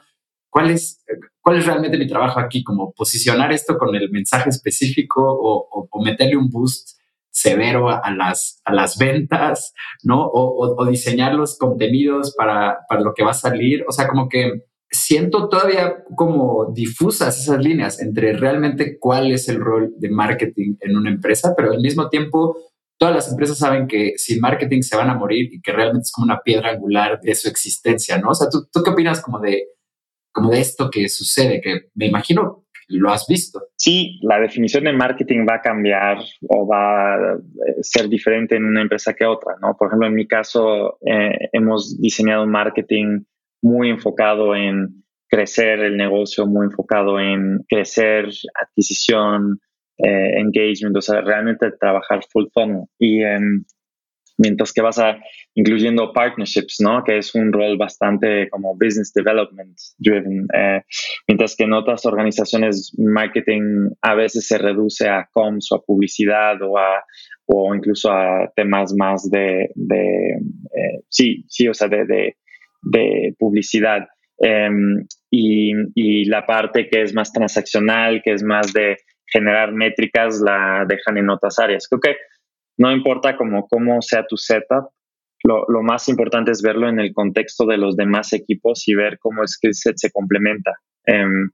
[0.53, 1.03] ¿cuál es,
[1.41, 6.37] cuál es realmente mi trabajo aquí, como posicionar esto con el mensaje específico o, meterle
[6.37, 6.99] un boost
[7.31, 10.29] severo a las, a las ventas, ¿no?
[10.31, 13.83] O, diseñar los contenidos para, para lo que va a salir.
[13.87, 19.59] O sea, como que siento todavía como difusas esas líneas entre realmente cuál es el
[19.59, 22.57] rol de marketing en una empresa, pero al mismo tiempo
[22.97, 26.11] todas las empresas saben que sin marketing se van a morir y que realmente es
[26.11, 28.29] como una piedra angular de su existencia, ¿no?
[28.29, 29.67] O sea, ¿tú, qué opinas como de
[30.31, 33.61] como de esto que sucede, que me imagino lo has visto.
[33.75, 36.17] Sí, la definición de marketing va a cambiar
[36.49, 39.75] o va a eh, ser diferente en una empresa que otra, ¿no?
[39.77, 43.23] Por ejemplo, en mi caso, eh, hemos diseñado un marketing
[43.61, 48.29] muy enfocado en crecer el negocio, muy enfocado en crecer
[48.61, 49.59] adquisición,
[49.97, 52.85] eh, engagement, o sea, realmente trabajar full funnel.
[52.99, 53.63] Y em,
[54.37, 55.17] mientras que vas a
[55.55, 57.03] incluyendo partnerships, ¿no?
[57.03, 60.81] Que es un rol bastante como business development driven, eh,
[61.27, 66.61] mientras que en otras organizaciones marketing a veces se reduce a comms o a publicidad
[66.61, 67.03] o a
[67.45, 72.35] o incluso a temas más de, eh, sí, sí, o sea, de,
[72.81, 74.07] de, publicidad.
[74.39, 78.97] Em, y la parte que es más transaccional, que es más de
[79.33, 81.87] generar métricas, la dejan en otras áreas.
[81.89, 82.15] Creo que
[82.77, 84.89] no importa cómo sea tu setup,
[85.43, 89.19] lo, lo, más importante es verlo en el contexto de los demás equipos y ver
[89.19, 90.71] cómo el skill set se complementa.
[91.05, 91.51] Um,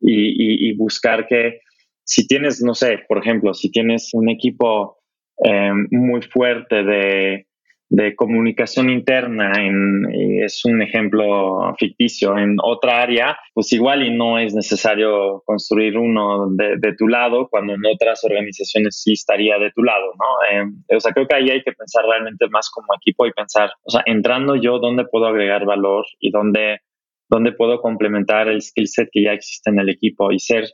[0.00, 1.60] y, y, buscar que
[2.04, 4.98] si tienes, no sé, por ejemplo, si tienes un equipo
[5.38, 7.46] um, muy fuerte de
[7.92, 10.06] de comunicación interna, en,
[10.42, 16.48] es un ejemplo ficticio, en otra área, pues igual y no es necesario construir uno
[16.56, 20.24] de, de tu lado, cuando en otras organizaciones sí estaría de tu lado, ¿no?
[20.50, 23.70] Eh, o sea, creo que ahí hay que pensar realmente más como equipo y pensar,
[23.82, 26.78] o sea, entrando yo, ¿dónde puedo agregar valor y dónde,
[27.28, 30.64] dónde puedo complementar el skill set que ya existe en el equipo y ser,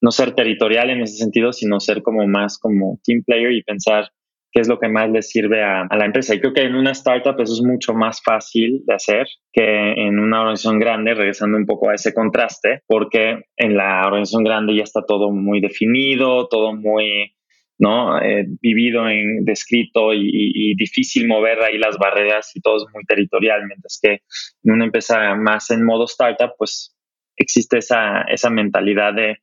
[0.00, 4.08] no ser territorial en ese sentido, sino ser como más como team player y pensar,
[4.54, 6.32] qué es lo que más le sirve a, la empresa.
[6.32, 10.20] Y creo que en una startup eso es mucho más fácil de hacer que en
[10.20, 14.84] una organización grande, regresando un poco a ese contraste, porque en la organización grande ya
[14.84, 17.34] está todo muy definido, todo muy
[17.76, 18.22] ¿no?
[18.22, 23.02] Eh, vivido en descrito y, y, difícil mover ahí las barreras y todo es muy
[23.02, 24.20] territorial, mientras que
[24.62, 26.96] en una empresa más en modo startup, pues
[27.36, 29.38] existe esa, esa mentalidad de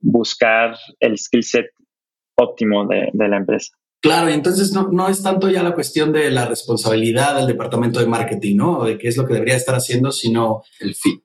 [0.00, 1.66] buscar el skill set
[2.36, 3.76] óptimo de, de la empresa.
[4.02, 7.98] Claro, y entonces no, no es tanto ya la cuestión de la responsabilidad del departamento
[7.98, 8.84] de marketing, ¿no?
[8.84, 11.24] De qué es lo que debería estar haciendo, sino el fit.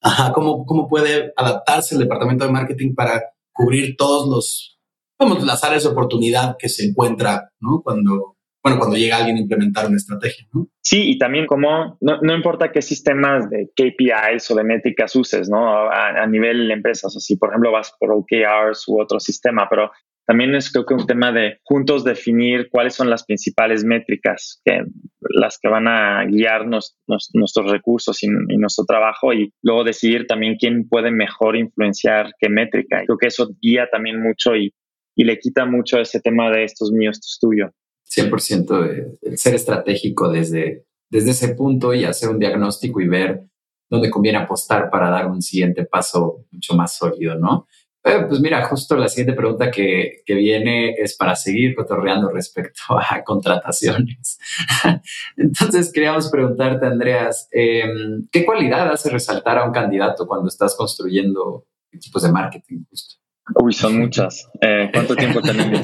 [0.00, 4.80] Ajá, cómo, cómo puede adaptarse el departamento de marketing para cubrir todos los,
[5.18, 7.82] vamos, las áreas de oportunidad que se encuentra, ¿no?
[7.82, 10.68] Cuando, bueno, cuando llega alguien a implementar una estrategia, ¿no?
[10.82, 15.50] Sí, y también como, no, no importa qué sistemas de KPIs o de métricas uses,
[15.50, 15.90] ¿no?
[15.90, 19.66] A, a nivel de empresas, o si por ejemplo vas por OKRs u otro sistema,
[19.68, 19.90] pero
[20.26, 24.84] también es creo que un tema de juntos definir cuáles son las principales métricas que
[25.20, 30.88] las que van a guiarnos nuestros recursos y, nuestro trabajo y luego decidir también quién
[30.88, 33.02] puede mejor influenciar qué métrica.
[33.04, 34.72] Creo que eso guía también mucho y,
[35.16, 37.70] y le quita mucho ese tema de esto es mío, esto es tuyo.
[38.08, 43.42] 100% de, de ser estratégico desde, desde ese punto y hacer un diagnóstico y ver
[43.90, 47.66] dónde conviene apostar para dar un siguiente paso mucho más sólido, ¿no?
[48.02, 52.80] Eh, pues mira, justo la siguiente pregunta que, que, viene es para seguir cotorreando respecto
[52.98, 54.38] a contrataciones.
[55.36, 61.66] Entonces, queríamos preguntarte, Andreas, em, ¿qué cualidad hace resaltar a un candidato cuando estás construyendo
[61.92, 63.16] equipos de marketing justo?
[63.62, 64.48] Uy, son muchas.
[64.62, 65.82] Eh, ¿Cuánto tiempo tenemos?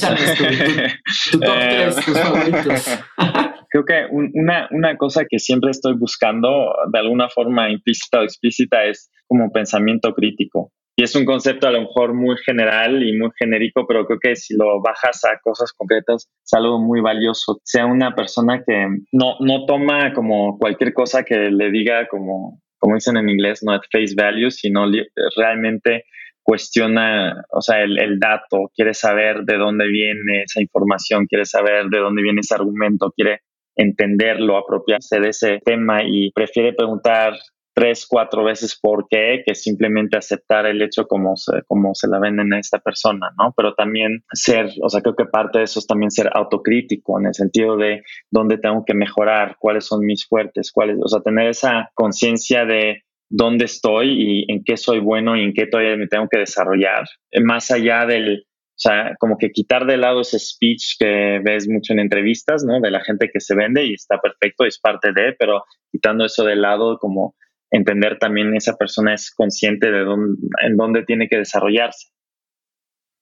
[1.30, 1.90] tu, top eh,
[3.68, 8.84] Creo que una, una cosa que siempre estoy buscando de alguna forma implícita o explícita
[8.84, 10.72] es como pensamiento crítico.
[10.98, 14.34] Y es un concepto a lo mejor muy general y muy genérico, pero creo que
[14.34, 17.60] si lo bajas a cosas concretas es algo muy valioso.
[17.64, 22.94] Sea una persona que no, no toma como cualquier cosa que le diga como, como
[22.94, 24.86] dicen en inglés, no at face value, sino
[25.36, 26.04] realmente
[26.42, 31.86] cuestiona, o sea, el, el, dato, quiere saber de dónde viene esa información, quiere saber
[31.90, 33.40] de dónde viene ese argumento, quiere
[33.74, 37.34] entenderlo, apropiarse de ese tema y prefiere preguntar
[37.76, 42.18] tres, cuatro veces por qué, que simplemente aceptar el hecho como se, como se la
[42.18, 43.52] venden a esta persona, ¿no?
[43.54, 47.26] Pero también ser, o sea, creo que parte de eso es también ser autocrítico en
[47.26, 51.48] el sentido de dónde tengo que mejorar, cuáles son mis fuertes, cuáles, o sea, tener
[51.48, 56.06] esa conciencia de dónde estoy y en qué soy bueno y en qué todavía me
[56.06, 57.04] tengo que desarrollar,
[57.42, 61.92] más allá del, o sea, como que quitar de lado ese speech que ves mucho
[61.92, 62.80] en entrevistas, ¿no?
[62.80, 65.62] De la gente que se vende y está perfecto, es parte de, pero
[65.92, 67.34] quitando eso de lado, como
[67.70, 72.08] entender también esa persona es consciente de dónde, en dónde tiene que desarrollarse.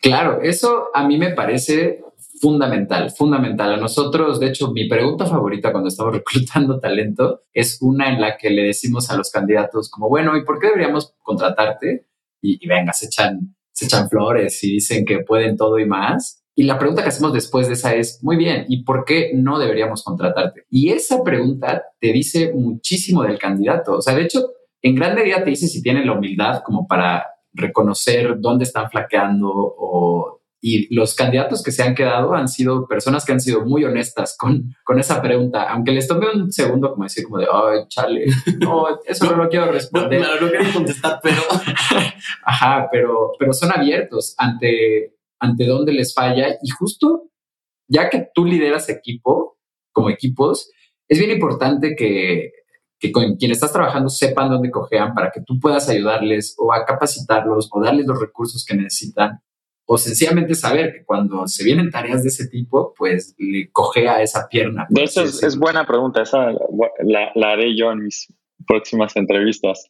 [0.01, 2.03] Claro, eso a mí me parece
[2.41, 3.75] fundamental, fundamental.
[3.75, 8.37] A nosotros, de hecho, mi pregunta favorita cuando estamos reclutando talento es una en la
[8.37, 12.07] que le decimos a los candidatos como, bueno, ¿y por qué deberíamos contratarte?
[12.43, 16.44] Y, venga, se se echan flores y dicen que pueden todo y más.
[16.55, 19.59] Y la pregunta que hacemos después de esa es, muy bien, ¿y por qué no
[19.59, 20.65] deberíamos contratarte?
[20.71, 23.97] Y esa pregunta te dice muchísimo del candidato.
[23.97, 27.27] O sea, de hecho, en gran medida te dice si tiene la humildad como para
[27.53, 30.35] reconocer dónde están flaqueando o
[30.67, 34.35] y los candidatos que se han quedado han sido personas que han sido muy honestas
[34.39, 38.25] con, con esa pregunta, aunque les tome un segundo como decir como de, ay, chale,
[38.61, 40.23] no, eso no, lo quiero responder.
[40.23, 41.43] No, no, quiero contestar, pero...
[42.45, 45.14] Ajá, pero, pero son abiertos ante
[45.45, 46.57] ante dónde les falla.
[46.63, 47.31] Y justo
[47.89, 49.59] ya que tú lideras equipo,
[49.93, 50.71] como equipos,
[51.09, 52.53] es bien importante que,
[52.99, 56.85] que con quien estás trabajando sepan dónde cojean para que tú puedas ayudarles o a
[56.85, 59.41] capacitarlos o darles los recursos que necesitan.
[59.87, 64.49] O sencillamente saber que cuando se vienen tareas de ese tipo, pues le cojea esa
[64.49, 64.87] pierna.
[64.89, 68.33] De eso es, buena pregunta, esa la, la, haré yo en mis
[68.67, 69.89] próximas entrevistas.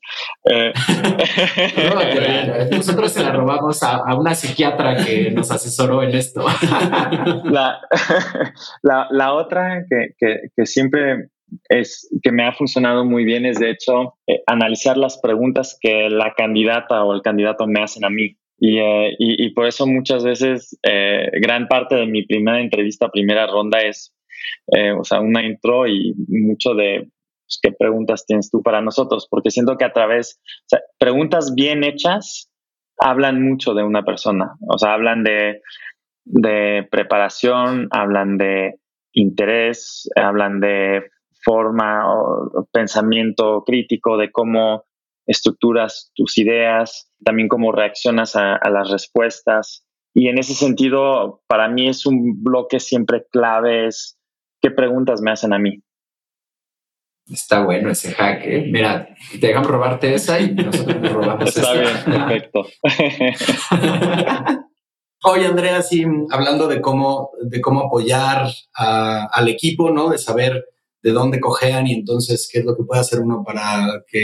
[0.50, 0.72] Eh,
[2.70, 6.44] nosotros se la robamos a, una psiquiatra que nos asesoró en esto.
[7.44, 7.80] la,
[8.82, 10.14] la, otra que,
[10.54, 11.28] que, siempre
[11.68, 16.08] es que me ha funcionado muy bien es de hecho eh, analizar las preguntas que
[16.10, 18.36] la candidata o el candidato me hacen a mí.
[18.58, 23.46] Y, eh, y, y por eso muchas veces gran parte de mi primera entrevista, primera
[23.46, 24.14] ronda es,
[24.98, 27.08] o sea, una intro y mucho de
[27.44, 29.26] pues, ¿qué preguntas tienes tú para nosotros?
[29.30, 30.40] Porque siento que a través,
[30.72, 32.50] o preguntas bien hechas
[32.98, 35.60] hablan mucho de una persona, o sea, hablan de,
[36.24, 38.78] de preparación, hablan de
[39.12, 41.10] interés, hablan de
[41.44, 44.84] forma o pensamiento crítico, de cómo
[45.26, 49.86] estructuras tus ideas, también cómo reaccionas a, a, las respuestas.
[50.14, 54.18] Y en ese sentido, para mí es un bloque siempre clave, es
[54.62, 55.82] qué preguntas me hacen a mí.
[57.30, 58.68] Está bueno ese hack, ¿eh?
[58.70, 59.08] Mira,
[59.40, 62.66] te dejan robarte esa y nosotros nos robamos Está bien, perfecto.
[65.26, 70.10] Oye, Andrea, sí, hablando de cómo, de cómo apoyar al equipo, ¿no?
[70.10, 70.66] De saber
[71.02, 74.22] de dónde cojean y entonces qué es lo que puede hacer uno para que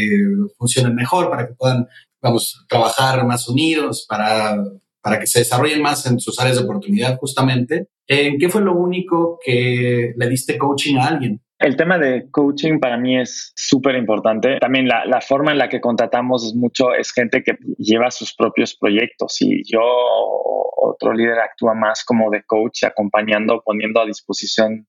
[0.58, 1.86] funcionen mejor, para que puedan,
[2.20, 4.62] vamos, trabajar más unidos, para,
[5.00, 7.88] para que se desarrollen más en sus áreas de oportunidad, justamente.
[8.06, 11.40] ¿En qué fue lo único que le diste coaching a alguien?
[11.60, 14.58] El tema de coaching para mí es súper importante.
[14.58, 18.34] También la, la, forma en la que contratamos es mucho, es gente que lleva sus
[18.34, 24.86] propios proyectos y yo, otro líder, actúa más como de coach, acompañando, poniendo a disposición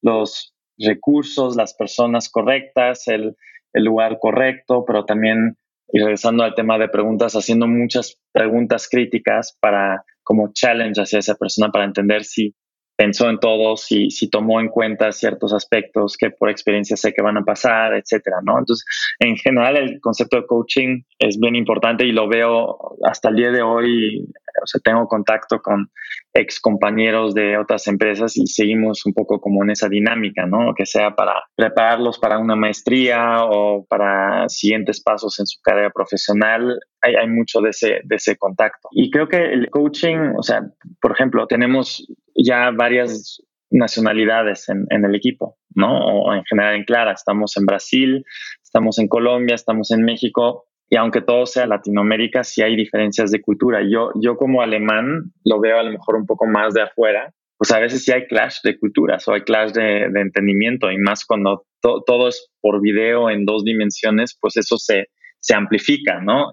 [0.00, 3.36] los recursos, las personas correctas, el,
[3.74, 5.58] el lugar correcto, pero también,
[5.92, 11.34] y regresando al tema de preguntas, haciendo muchas preguntas críticas para como challenge hacia esa
[11.34, 12.54] persona para entender si
[12.98, 17.22] pensó en todo, si, si tomó en cuenta ciertos aspectos que por experiencia sé que
[17.22, 18.58] van a pasar, etcétera, ¿no?
[18.58, 18.84] Entonces,
[19.20, 23.52] en general, el concepto de coaching es bien importante y lo veo hasta el día
[23.52, 24.26] de hoy
[24.62, 25.90] o sea, tengo contacto con
[26.32, 30.74] ex compañeros de otras empresas y seguimos un poco como en esa dinámica, ¿no?
[30.74, 36.78] Que sea para prepararlos para una maestría o para siguientes pasos en su carrera profesional.
[37.00, 38.88] Hay, hay mucho de ese, de ese contacto.
[38.92, 40.62] Y creo que el coaching, o sea,
[41.00, 42.06] por ejemplo, tenemos
[42.38, 45.98] ya varias nacionalidades en, en, el equipo, ¿no?
[45.98, 47.12] O en general en Clara.
[47.12, 48.24] Estamos en Brasil,
[48.62, 50.64] estamos en Colombia, estamos en México.
[50.90, 53.80] Y aunque todo sea Latinoamérica, sí hay diferencias de cultura.
[53.82, 57.34] Yo, yo como alemán lo veo a lo mejor un poco más de afuera.
[57.58, 61.24] Pues a veces sí hay clash de culturas o hay clash de, entendimiento y más
[61.24, 65.08] cuando todo es por video en dos dimensiones, pues eso se,
[65.40, 66.52] se amplifica, ¿no?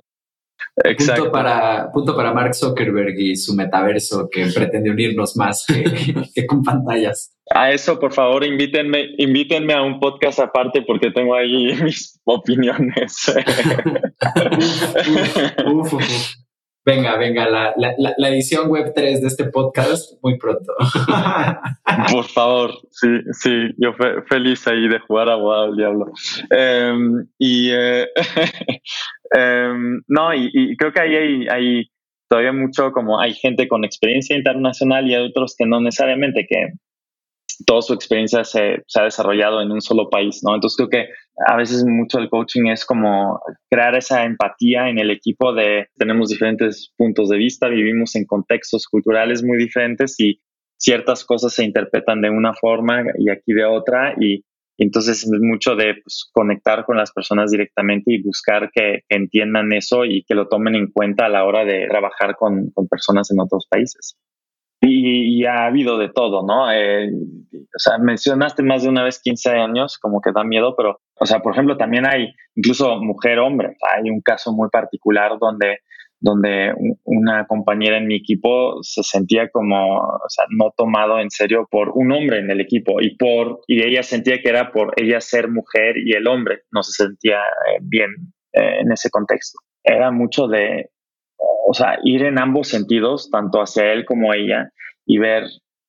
[0.84, 1.24] Exacto.
[1.24, 5.66] Punto para, punto para Mark Zuckerberg y su metaverso que pretende unirnos más
[6.36, 7.34] que, con pantallas.
[7.50, 13.34] A eso, por favor, invítenme, invítenme a un podcast aparte porque tengo ahí mis opiniones.
[16.86, 20.72] Venga, venga, la, la, edición web 3 de este podcast muy pronto.
[22.12, 23.92] Por favor, sí, sí, yo
[24.30, 26.12] feliz ahí de jugar a al diablo.
[26.52, 28.08] Em, y eh,
[29.36, 31.90] em, no, y, creo que ahí hay,
[32.30, 36.74] todavía mucho como hay gente con experiencia internacional y hay otros que no necesariamente, que
[37.66, 40.56] toda su experiencia se, ha desarrollado en un solo país, ¿no?
[40.56, 41.10] Entonces creo que
[41.48, 43.40] a veces mucho el coaching es como
[43.70, 48.88] crear esa empatía en el equipo de tenemos diferentes puntos de vista, vivimos en contextos
[48.88, 50.42] culturales muy diferentes y
[50.78, 54.44] ciertas cosas se interpretan de una forma y aquí de otra y,
[54.78, 60.04] entonces es mucho de pues, conectar con las personas directamente y buscar que, entiendan eso
[60.04, 63.68] y que lo tomen en cuenta a la hora de trabajar con personas en otros
[63.70, 64.18] países.
[64.88, 66.72] Y, ha habido de todo, ¿no?
[66.72, 67.10] Eh,
[67.54, 71.26] o sea, mencionaste más de una vez 15 años, como que da miedo, pero, o
[71.26, 73.76] sea, por ejemplo, también hay incluso mujer-hombre.
[73.96, 75.80] Hay un caso muy particular donde,
[76.20, 76.74] donde
[77.04, 81.92] una compañera en mi equipo se sentía como, o sea, no tomado en serio por
[81.96, 85.50] un hombre en el equipo y por, y ella sentía que era por ella ser
[85.50, 88.10] mujer y el hombre no se sentía eh, bien
[88.54, 89.60] eh, en ese contexto.
[89.84, 90.90] Era mucho de,
[91.38, 94.70] o sea, ir en ambos sentidos, tanto hacia él como ella,
[95.06, 95.46] y ver,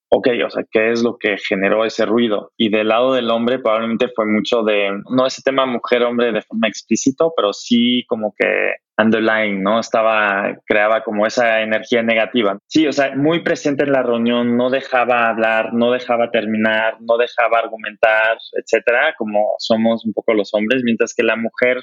[0.09, 2.53] ok, o sea, qué es lo que generó ese ruido.
[2.57, 6.69] Y del lado del hombre probablemente fue mucho de, no ese tema mujer-hombre de forma
[6.69, 9.79] explícito, pero sí como que underlying, ¿no?
[9.79, 12.59] Estaba, creaba como esa energía negativa.
[12.67, 17.19] Sí, o sea, muy presente en la reunión, no dejaba hablar, no dejaba terminar, no
[17.19, 21.79] dejaba argumentar, etcétera, como somos un poco los hombres, mientras que la mujer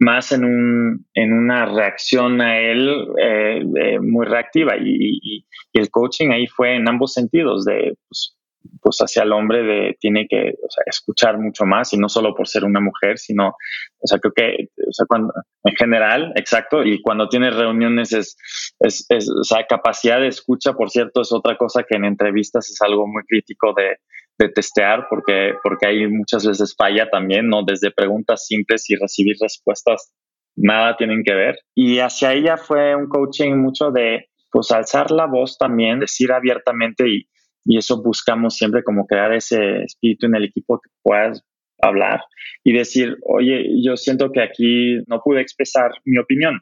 [0.00, 4.74] más en, un, en una reacción a él eh, muy reactiva.
[4.82, 8.36] Y, el coaching ahí fue en ambos sentidos, de pues,
[8.82, 10.54] pues hacia el hombre de tiene que
[10.86, 14.68] escuchar mucho más y no solo por ser una mujer, sino, o sea, creo que,
[14.76, 15.32] o sea, cuando,
[15.62, 18.36] en general, exacto, y cuando tienes reuniones es,
[18.80, 22.68] es, es, o sea, capacidad de escucha, por cierto, es otra cosa que en entrevistas
[22.68, 23.96] es algo muy crítico de,
[24.40, 27.62] de testear porque, porque ahí muchas veces falla también, ¿no?
[27.62, 30.12] Desde preguntas simples y recibir respuestas,
[30.56, 31.58] nada tienen que ver.
[31.74, 37.06] Y hacia ella fue un coaching mucho de, pues, alzar la voz también, decir abiertamente
[37.06, 37.28] y,
[37.64, 41.44] y eso buscamos siempre como crear ese espíritu en el equipo que puedas
[41.82, 42.20] hablar
[42.64, 46.60] y decir, oye, yo siento que aquí no pude expresar mi opinión.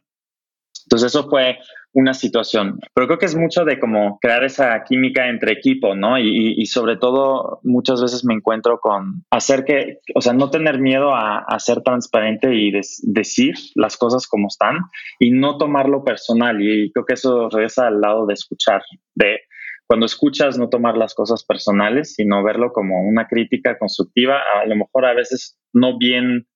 [0.89, 1.59] Entonces eso fue
[1.93, 2.81] una situación.
[2.95, 6.19] Pero creo que es mucho de como crear esa química entre equipo, ¿no?
[6.19, 11.15] Y, sobre todo muchas veces me encuentro con hacer que, o sea, no tener miedo
[11.15, 12.73] a, ser transparente y
[13.03, 14.79] decir las cosas como están
[15.19, 16.57] y no tomarlo personal.
[16.63, 18.81] Y creo que eso regresa al lado de escuchar,
[19.15, 19.41] de
[19.87, 24.77] cuando escuchas no tomar las cosas personales, sino verlo como una crítica constructiva, a lo
[24.77, 26.47] mejor a veces no bien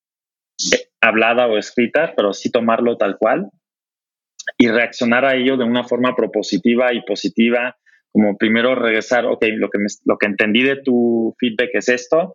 [1.03, 3.51] hablada o escrita, pero sí tomarlo tal cual
[4.59, 7.77] y reaccionar a ello de una forma propositiva y positiva,
[8.11, 12.35] como primero regresar, ok, lo que, lo que entendí de tu feedback es esto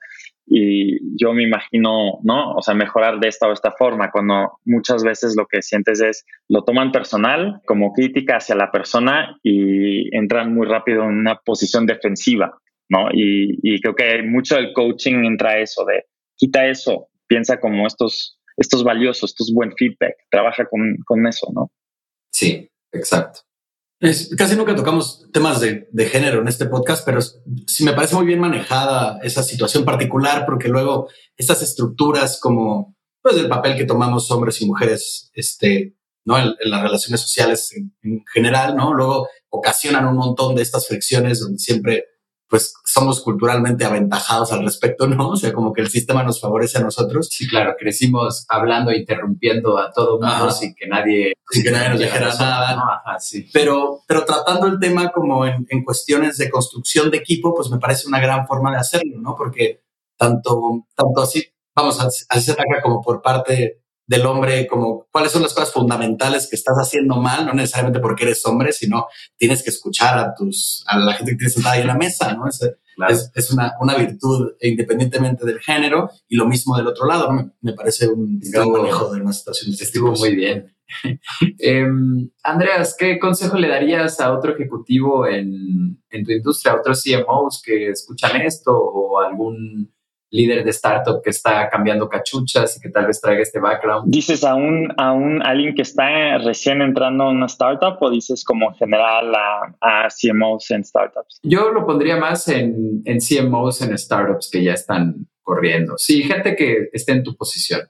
[0.49, 2.53] y yo me imagino, ¿no?
[2.53, 6.25] O sea, mejorar de esta o esta forma, cuando muchas veces lo que sientes es,
[6.47, 11.85] lo toman personal como crítica hacia la persona y entran muy rápido en una posición
[11.85, 13.09] defensiva, ¿no?
[13.11, 16.05] Y, y creo que mucho del coaching entra eso de,
[16.37, 21.71] quita eso, piensa como estos, estos valiosos, estos buen feedback, trabaja con, con eso, ¿no?
[22.37, 23.39] Sí, exacto.
[23.99, 28.13] Es, casi nunca tocamos temas de, de, género en este podcast, pero sí me parece
[28.13, 33.85] muy bien manejada esa situación particular, porque luego estas estructuras como pues el papel que
[33.85, 36.37] tomamos hombres y mujeres, este, ¿no?
[36.37, 38.93] En, las relaciones sociales en, general, ¿no?
[38.93, 42.05] Luego ocasionan un montón de estas fricciones donde siempre
[42.49, 45.29] pues somos culturalmente aventajados al respecto, ¿no?
[45.29, 47.27] O sea, como que el sistema nos favorece a nosotros.
[47.29, 51.33] Sí, claro, crecimos hablando, e interrumpiendo a todo mundo sin que nadie...
[51.49, 53.01] Sin que nadie nos dijera nada.
[53.05, 53.49] Ajá, sí.
[53.51, 57.79] Pero, pero tratando el tema como en, en, cuestiones de construcción de equipo, pues me
[57.79, 59.35] parece una gran forma de hacerlo, ¿no?
[59.35, 59.81] Porque
[60.17, 61.45] tanto, tanto así,
[61.75, 66.47] vamos, así se ataca como por parte del hombre, como cuáles son las cosas fundamentales
[66.49, 70.83] que estás haciendo mal, no necesariamente porque eres hombre, sino tienes que escuchar a tus,
[70.87, 72.47] a la gente que tienes sentada ahí en la mesa, ¿no?
[72.47, 72.61] Es,
[73.35, 77.29] es, una, una, virtud independientemente del género y lo mismo del otro lado,
[77.61, 79.75] me, parece un gran manejo de una situación.
[79.79, 80.73] Estuvo muy bien.
[81.59, 87.03] Em, Andreas, ¿qué consejo le darías a otro ejecutivo en, en tu industria, a otros
[87.03, 89.91] CMOs que escuchan esto o algún
[90.29, 94.11] líder de startup que está cambiando cachuchas y que tal vez traiga este background.
[94.11, 98.43] ¿Dices a un, a un alguien que está recién entrando en una startup o dices
[98.43, 101.39] como en general a, a CMOs en startups?
[101.43, 105.93] Yo lo pondría más en, en CMOs en startups que ya están corriendo.
[105.97, 107.81] Sí, gente que esté en tu posición.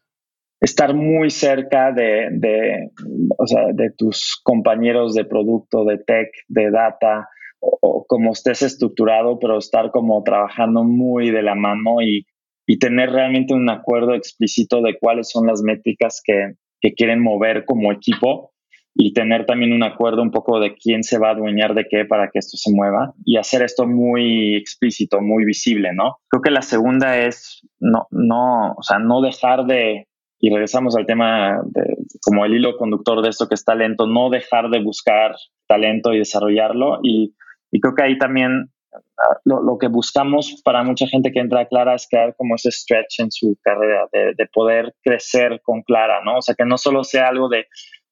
[0.60, 2.90] Estar muy cerca de, de,
[3.38, 7.30] o sea, de tus compañeros de producto, de tech, de data,
[7.60, 12.26] o, como estés estructurado, pero estar como trabajando muy de la mano y,
[12.66, 17.66] y tener realmente un acuerdo explícito de cuáles son las métricas que, que quieren mover
[17.66, 18.52] como equipo
[19.00, 22.06] y tener también un acuerdo un poco de quién se va a adueñar de qué
[22.06, 26.18] para que esto se mueva y hacer esto muy explícito, muy visible, ¿no?
[26.30, 30.08] Creo que la segunda es no, no, o sea, no dejar de,
[30.40, 34.32] y regresamos al tema de, como el hilo conductor de esto que es talento, no
[34.32, 35.36] dejar de buscar
[35.68, 37.36] talento y desarrollarlo y
[37.72, 41.68] y creo que ahí también ah, lo, que buscamos para mucha gente que entra a
[41.68, 46.38] Clara es crear como ese stretch en su carrera, de, poder crecer con Clara, ¿no?
[46.38, 47.66] O sea, que no solo sea algo de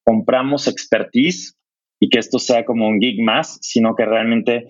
[0.03, 1.57] compramos expertise
[1.99, 4.67] y que esto sea como un gig más, sino que realmente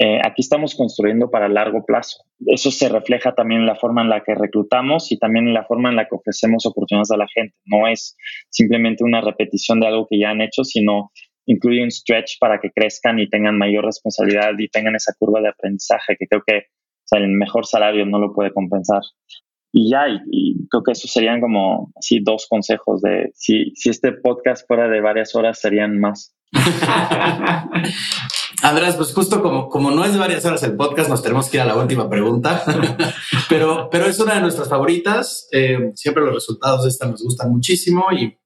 [0.00, 2.22] eh, aquí estamos construyendo para largo plazo.
[2.46, 5.64] Eso se refleja también en la forma en la que reclutamos y también en la
[5.64, 7.56] forma en la que ofrecemos oportunidades a la gente.
[7.64, 8.16] No es
[8.48, 11.10] simplemente una repetición de algo que ya han hecho, sino
[11.48, 15.48] incluye un stretch para que crezcan y tengan mayor responsabilidad y tengan esa curva de
[15.48, 16.66] aprendizaje que creo que
[17.12, 19.00] el mejor salario no lo puede compensar.
[19.72, 24.12] Y ya, y, creo que esos serían como así dos consejos de si, si este
[24.12, 26.36] podcast fuera de varias horas serían más.
[28.62, 31.56] Andrés, pues justo como, como no es de varias horas el podcast, nos tenemos que
[31.58, 32.62] ir a la última pregunta,
[33.48, 35.48] pero, pero es una de nuestras favoritas.
[35.52, 38.36] Eh, siempre los resultados de esta nos gustan muchísimo y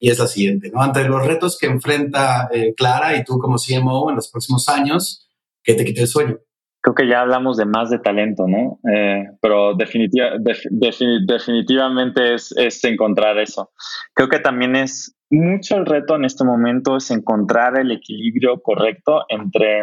[0.00, 0.82] y es la siguiente, ¿no?
[0.82, 5.28] Ante los retos que enfrenta eh, Clara y tú como CMO en los próximos años,
[5.62, 6.38] ¿qué te quita el sueño?
[6.82, 8.80] Creo que ya hablamos de más de talento, ¿no?
[8.90, 13.70] Eh, pero definitiva, definitivamente es, es encontrar eso.
[14.14, 19.24] Creo que también es mucho el reto en este momento es encontrar el equilibrio correcto
[19.28, 19.82] entre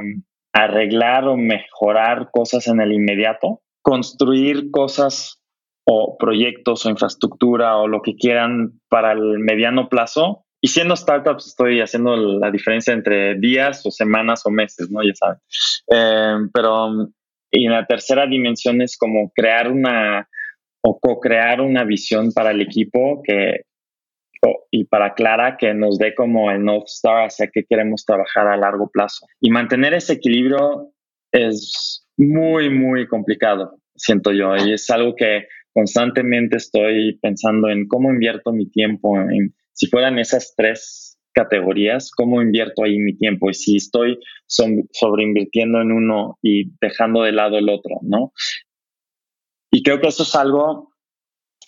[0.51, 5.41] arreglar o mejorar cosas en el inmediato, construir cosas
[5.89, 10.43] o proyectos o infraestructura o lo que quieran para el mediano plazo.
[10.59, 15.01] Y siendo startups estoy haciendo la diferencia entre días o semanas o meses, ¿no?
[15.03, 15.37] Ya saben.
[15.93, 17.09] Eh, pero
[17.51, 20.27] y la tercera dimensión es como crear una
[20.81, 23.61] o co-crear una visión para el equipo que
[24.71, 28.57] y para Clara que nos dé como el North Star hacia qué queremos trabajar a
[28.57, 29.25] largo plazo.
[29.41, 30.91] Y mantener ese equilibrio
[31.31, 34.55] es muy, muy complicado, siento yo.
[34.55, 40.17] Y es algo que constantemente estoy pensando en cómo invierto mi tiempo, en, si fueran
[40.17, 44.17] esas tres categorías, cómo invierto ahí mi tiempo y si estoy
[44.47, 48.33] sobreinvirtiendo en uno y dejando de lado el otro, ¿no?
[49.71, 50.89] Y creo que eso es algo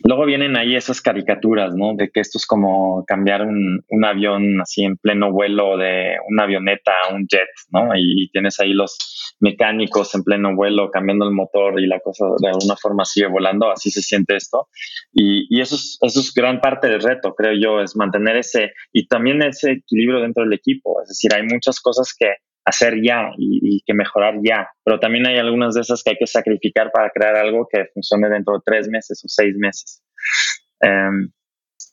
[0.06, 1.94] Luego vienen ahí esas caricaturas, ¿no?
[1.96, 6.44] De que esto es como cambiar un, un, avión así en pleno vuelo de una
[6.44, 7.90] avioneta a un jet, ¿no?
[7.98, 12.48] Y tienes ahí los mecánicos en pleno vuelo cambiando el motor y la cosa de
[12.48, 14.68] alguna forma sigue volando, así se siente esto.
[15.12, 18.72] Y, y eso, es, eso es gran parte del reto, creo yo, es mantener ese
[18.94, 21.02] y también ese equilibrio dentro del equipo.
[21.02, 22.28] Es decir, hay muchas cosas que
[22.70, 24.70] hacer ya y, que mejorar ya.
[24.84, 28.30] Pero también hay algunas de esas que hay que sacrificar para crear algo que funcione
[28.30, 30.04] dentro de tres meses o seis meses.
[30.80, 31.32] Em,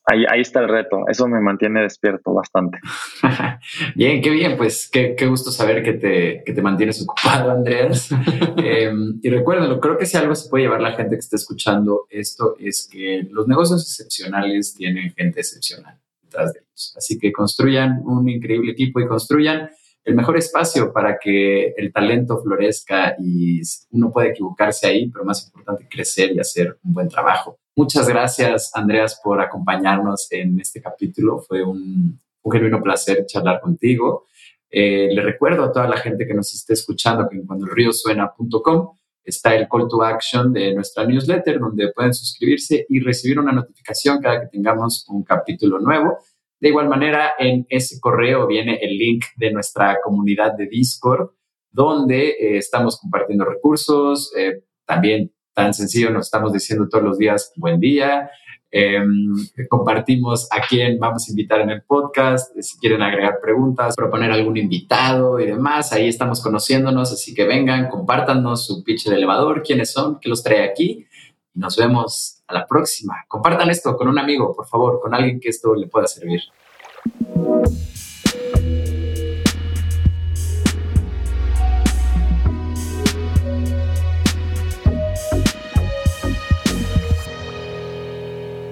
[0.04, 1.04] ahí, ahí, está el reto.
[1.08, 2.78] Eso me mantiene despierto bastante.
[3.94, 4.56] bien, qué bien.
[4.56, 8.10] Pues qué, qué gusto saber que te, que te, mantienes ocupado, Andrés.
[8.58, 12.06] Em, y recuérdalo, creo que si algo se puede llevar la gente que está escuchando
[12.10, 16.94] esto es que los negocios excepcionales tienen gente excepcional detrás de ellos.
[16.96, 19.70] Así que construyan un increíble equipo y construyan
[20.06, 25.44] el mejor espacio para que el talento florezca y uno puede equivocarse ahí, pero más
[25.44, 27.58] importante crecer y hacer un buen trabajo.
[27.74, 31.40] Muchas gracias, Andreas, por acompañarnos en este capítulo.
[31.40, 34.26] Fue un, un genuino placer charlar contigo.
[34.70, 37.92] Eh, le recuerdo a toda la gente que nos esté escuchando que en cuando el
[37.92, 43.50] suena.com está el call to action de nuestra newsletter donde pueden suscribirse y recibir una
[43.50, 46.18] notificación cada que tengamos un capítulo nuevo.
[46.58, 51.30] De igual manera, en ese correo viene el link de nuestra comunidad de Discord,
[51.70, 54.32] donde eh, estamos compartiendo recursos.
[54.36, 58.30] Eh, también tan sencillo, nos estamos diciendo todos los días buen día.
[58.70, 59.34] Em,
[59.68, 64.56] compartimos a quién vamos a invitar en el podcast, si quieren agregar preguntas, proponer algún
[64.56, 65.92] invitado y demás.
[65.92, 70.42] Ahí estamos conociéndonos, así que vengan, compártanos su pitch de elevador, quiénes son, qué los
[70.42, 71.06] trae aquí.
[71.54, 73.24] Nos vemos a la próxima.
[73.28, 76.40] Compartan esto con un amigo, por favor, con alguien que esto le pueda servir.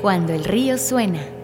[0.01, 1.44] Cuando el río suena.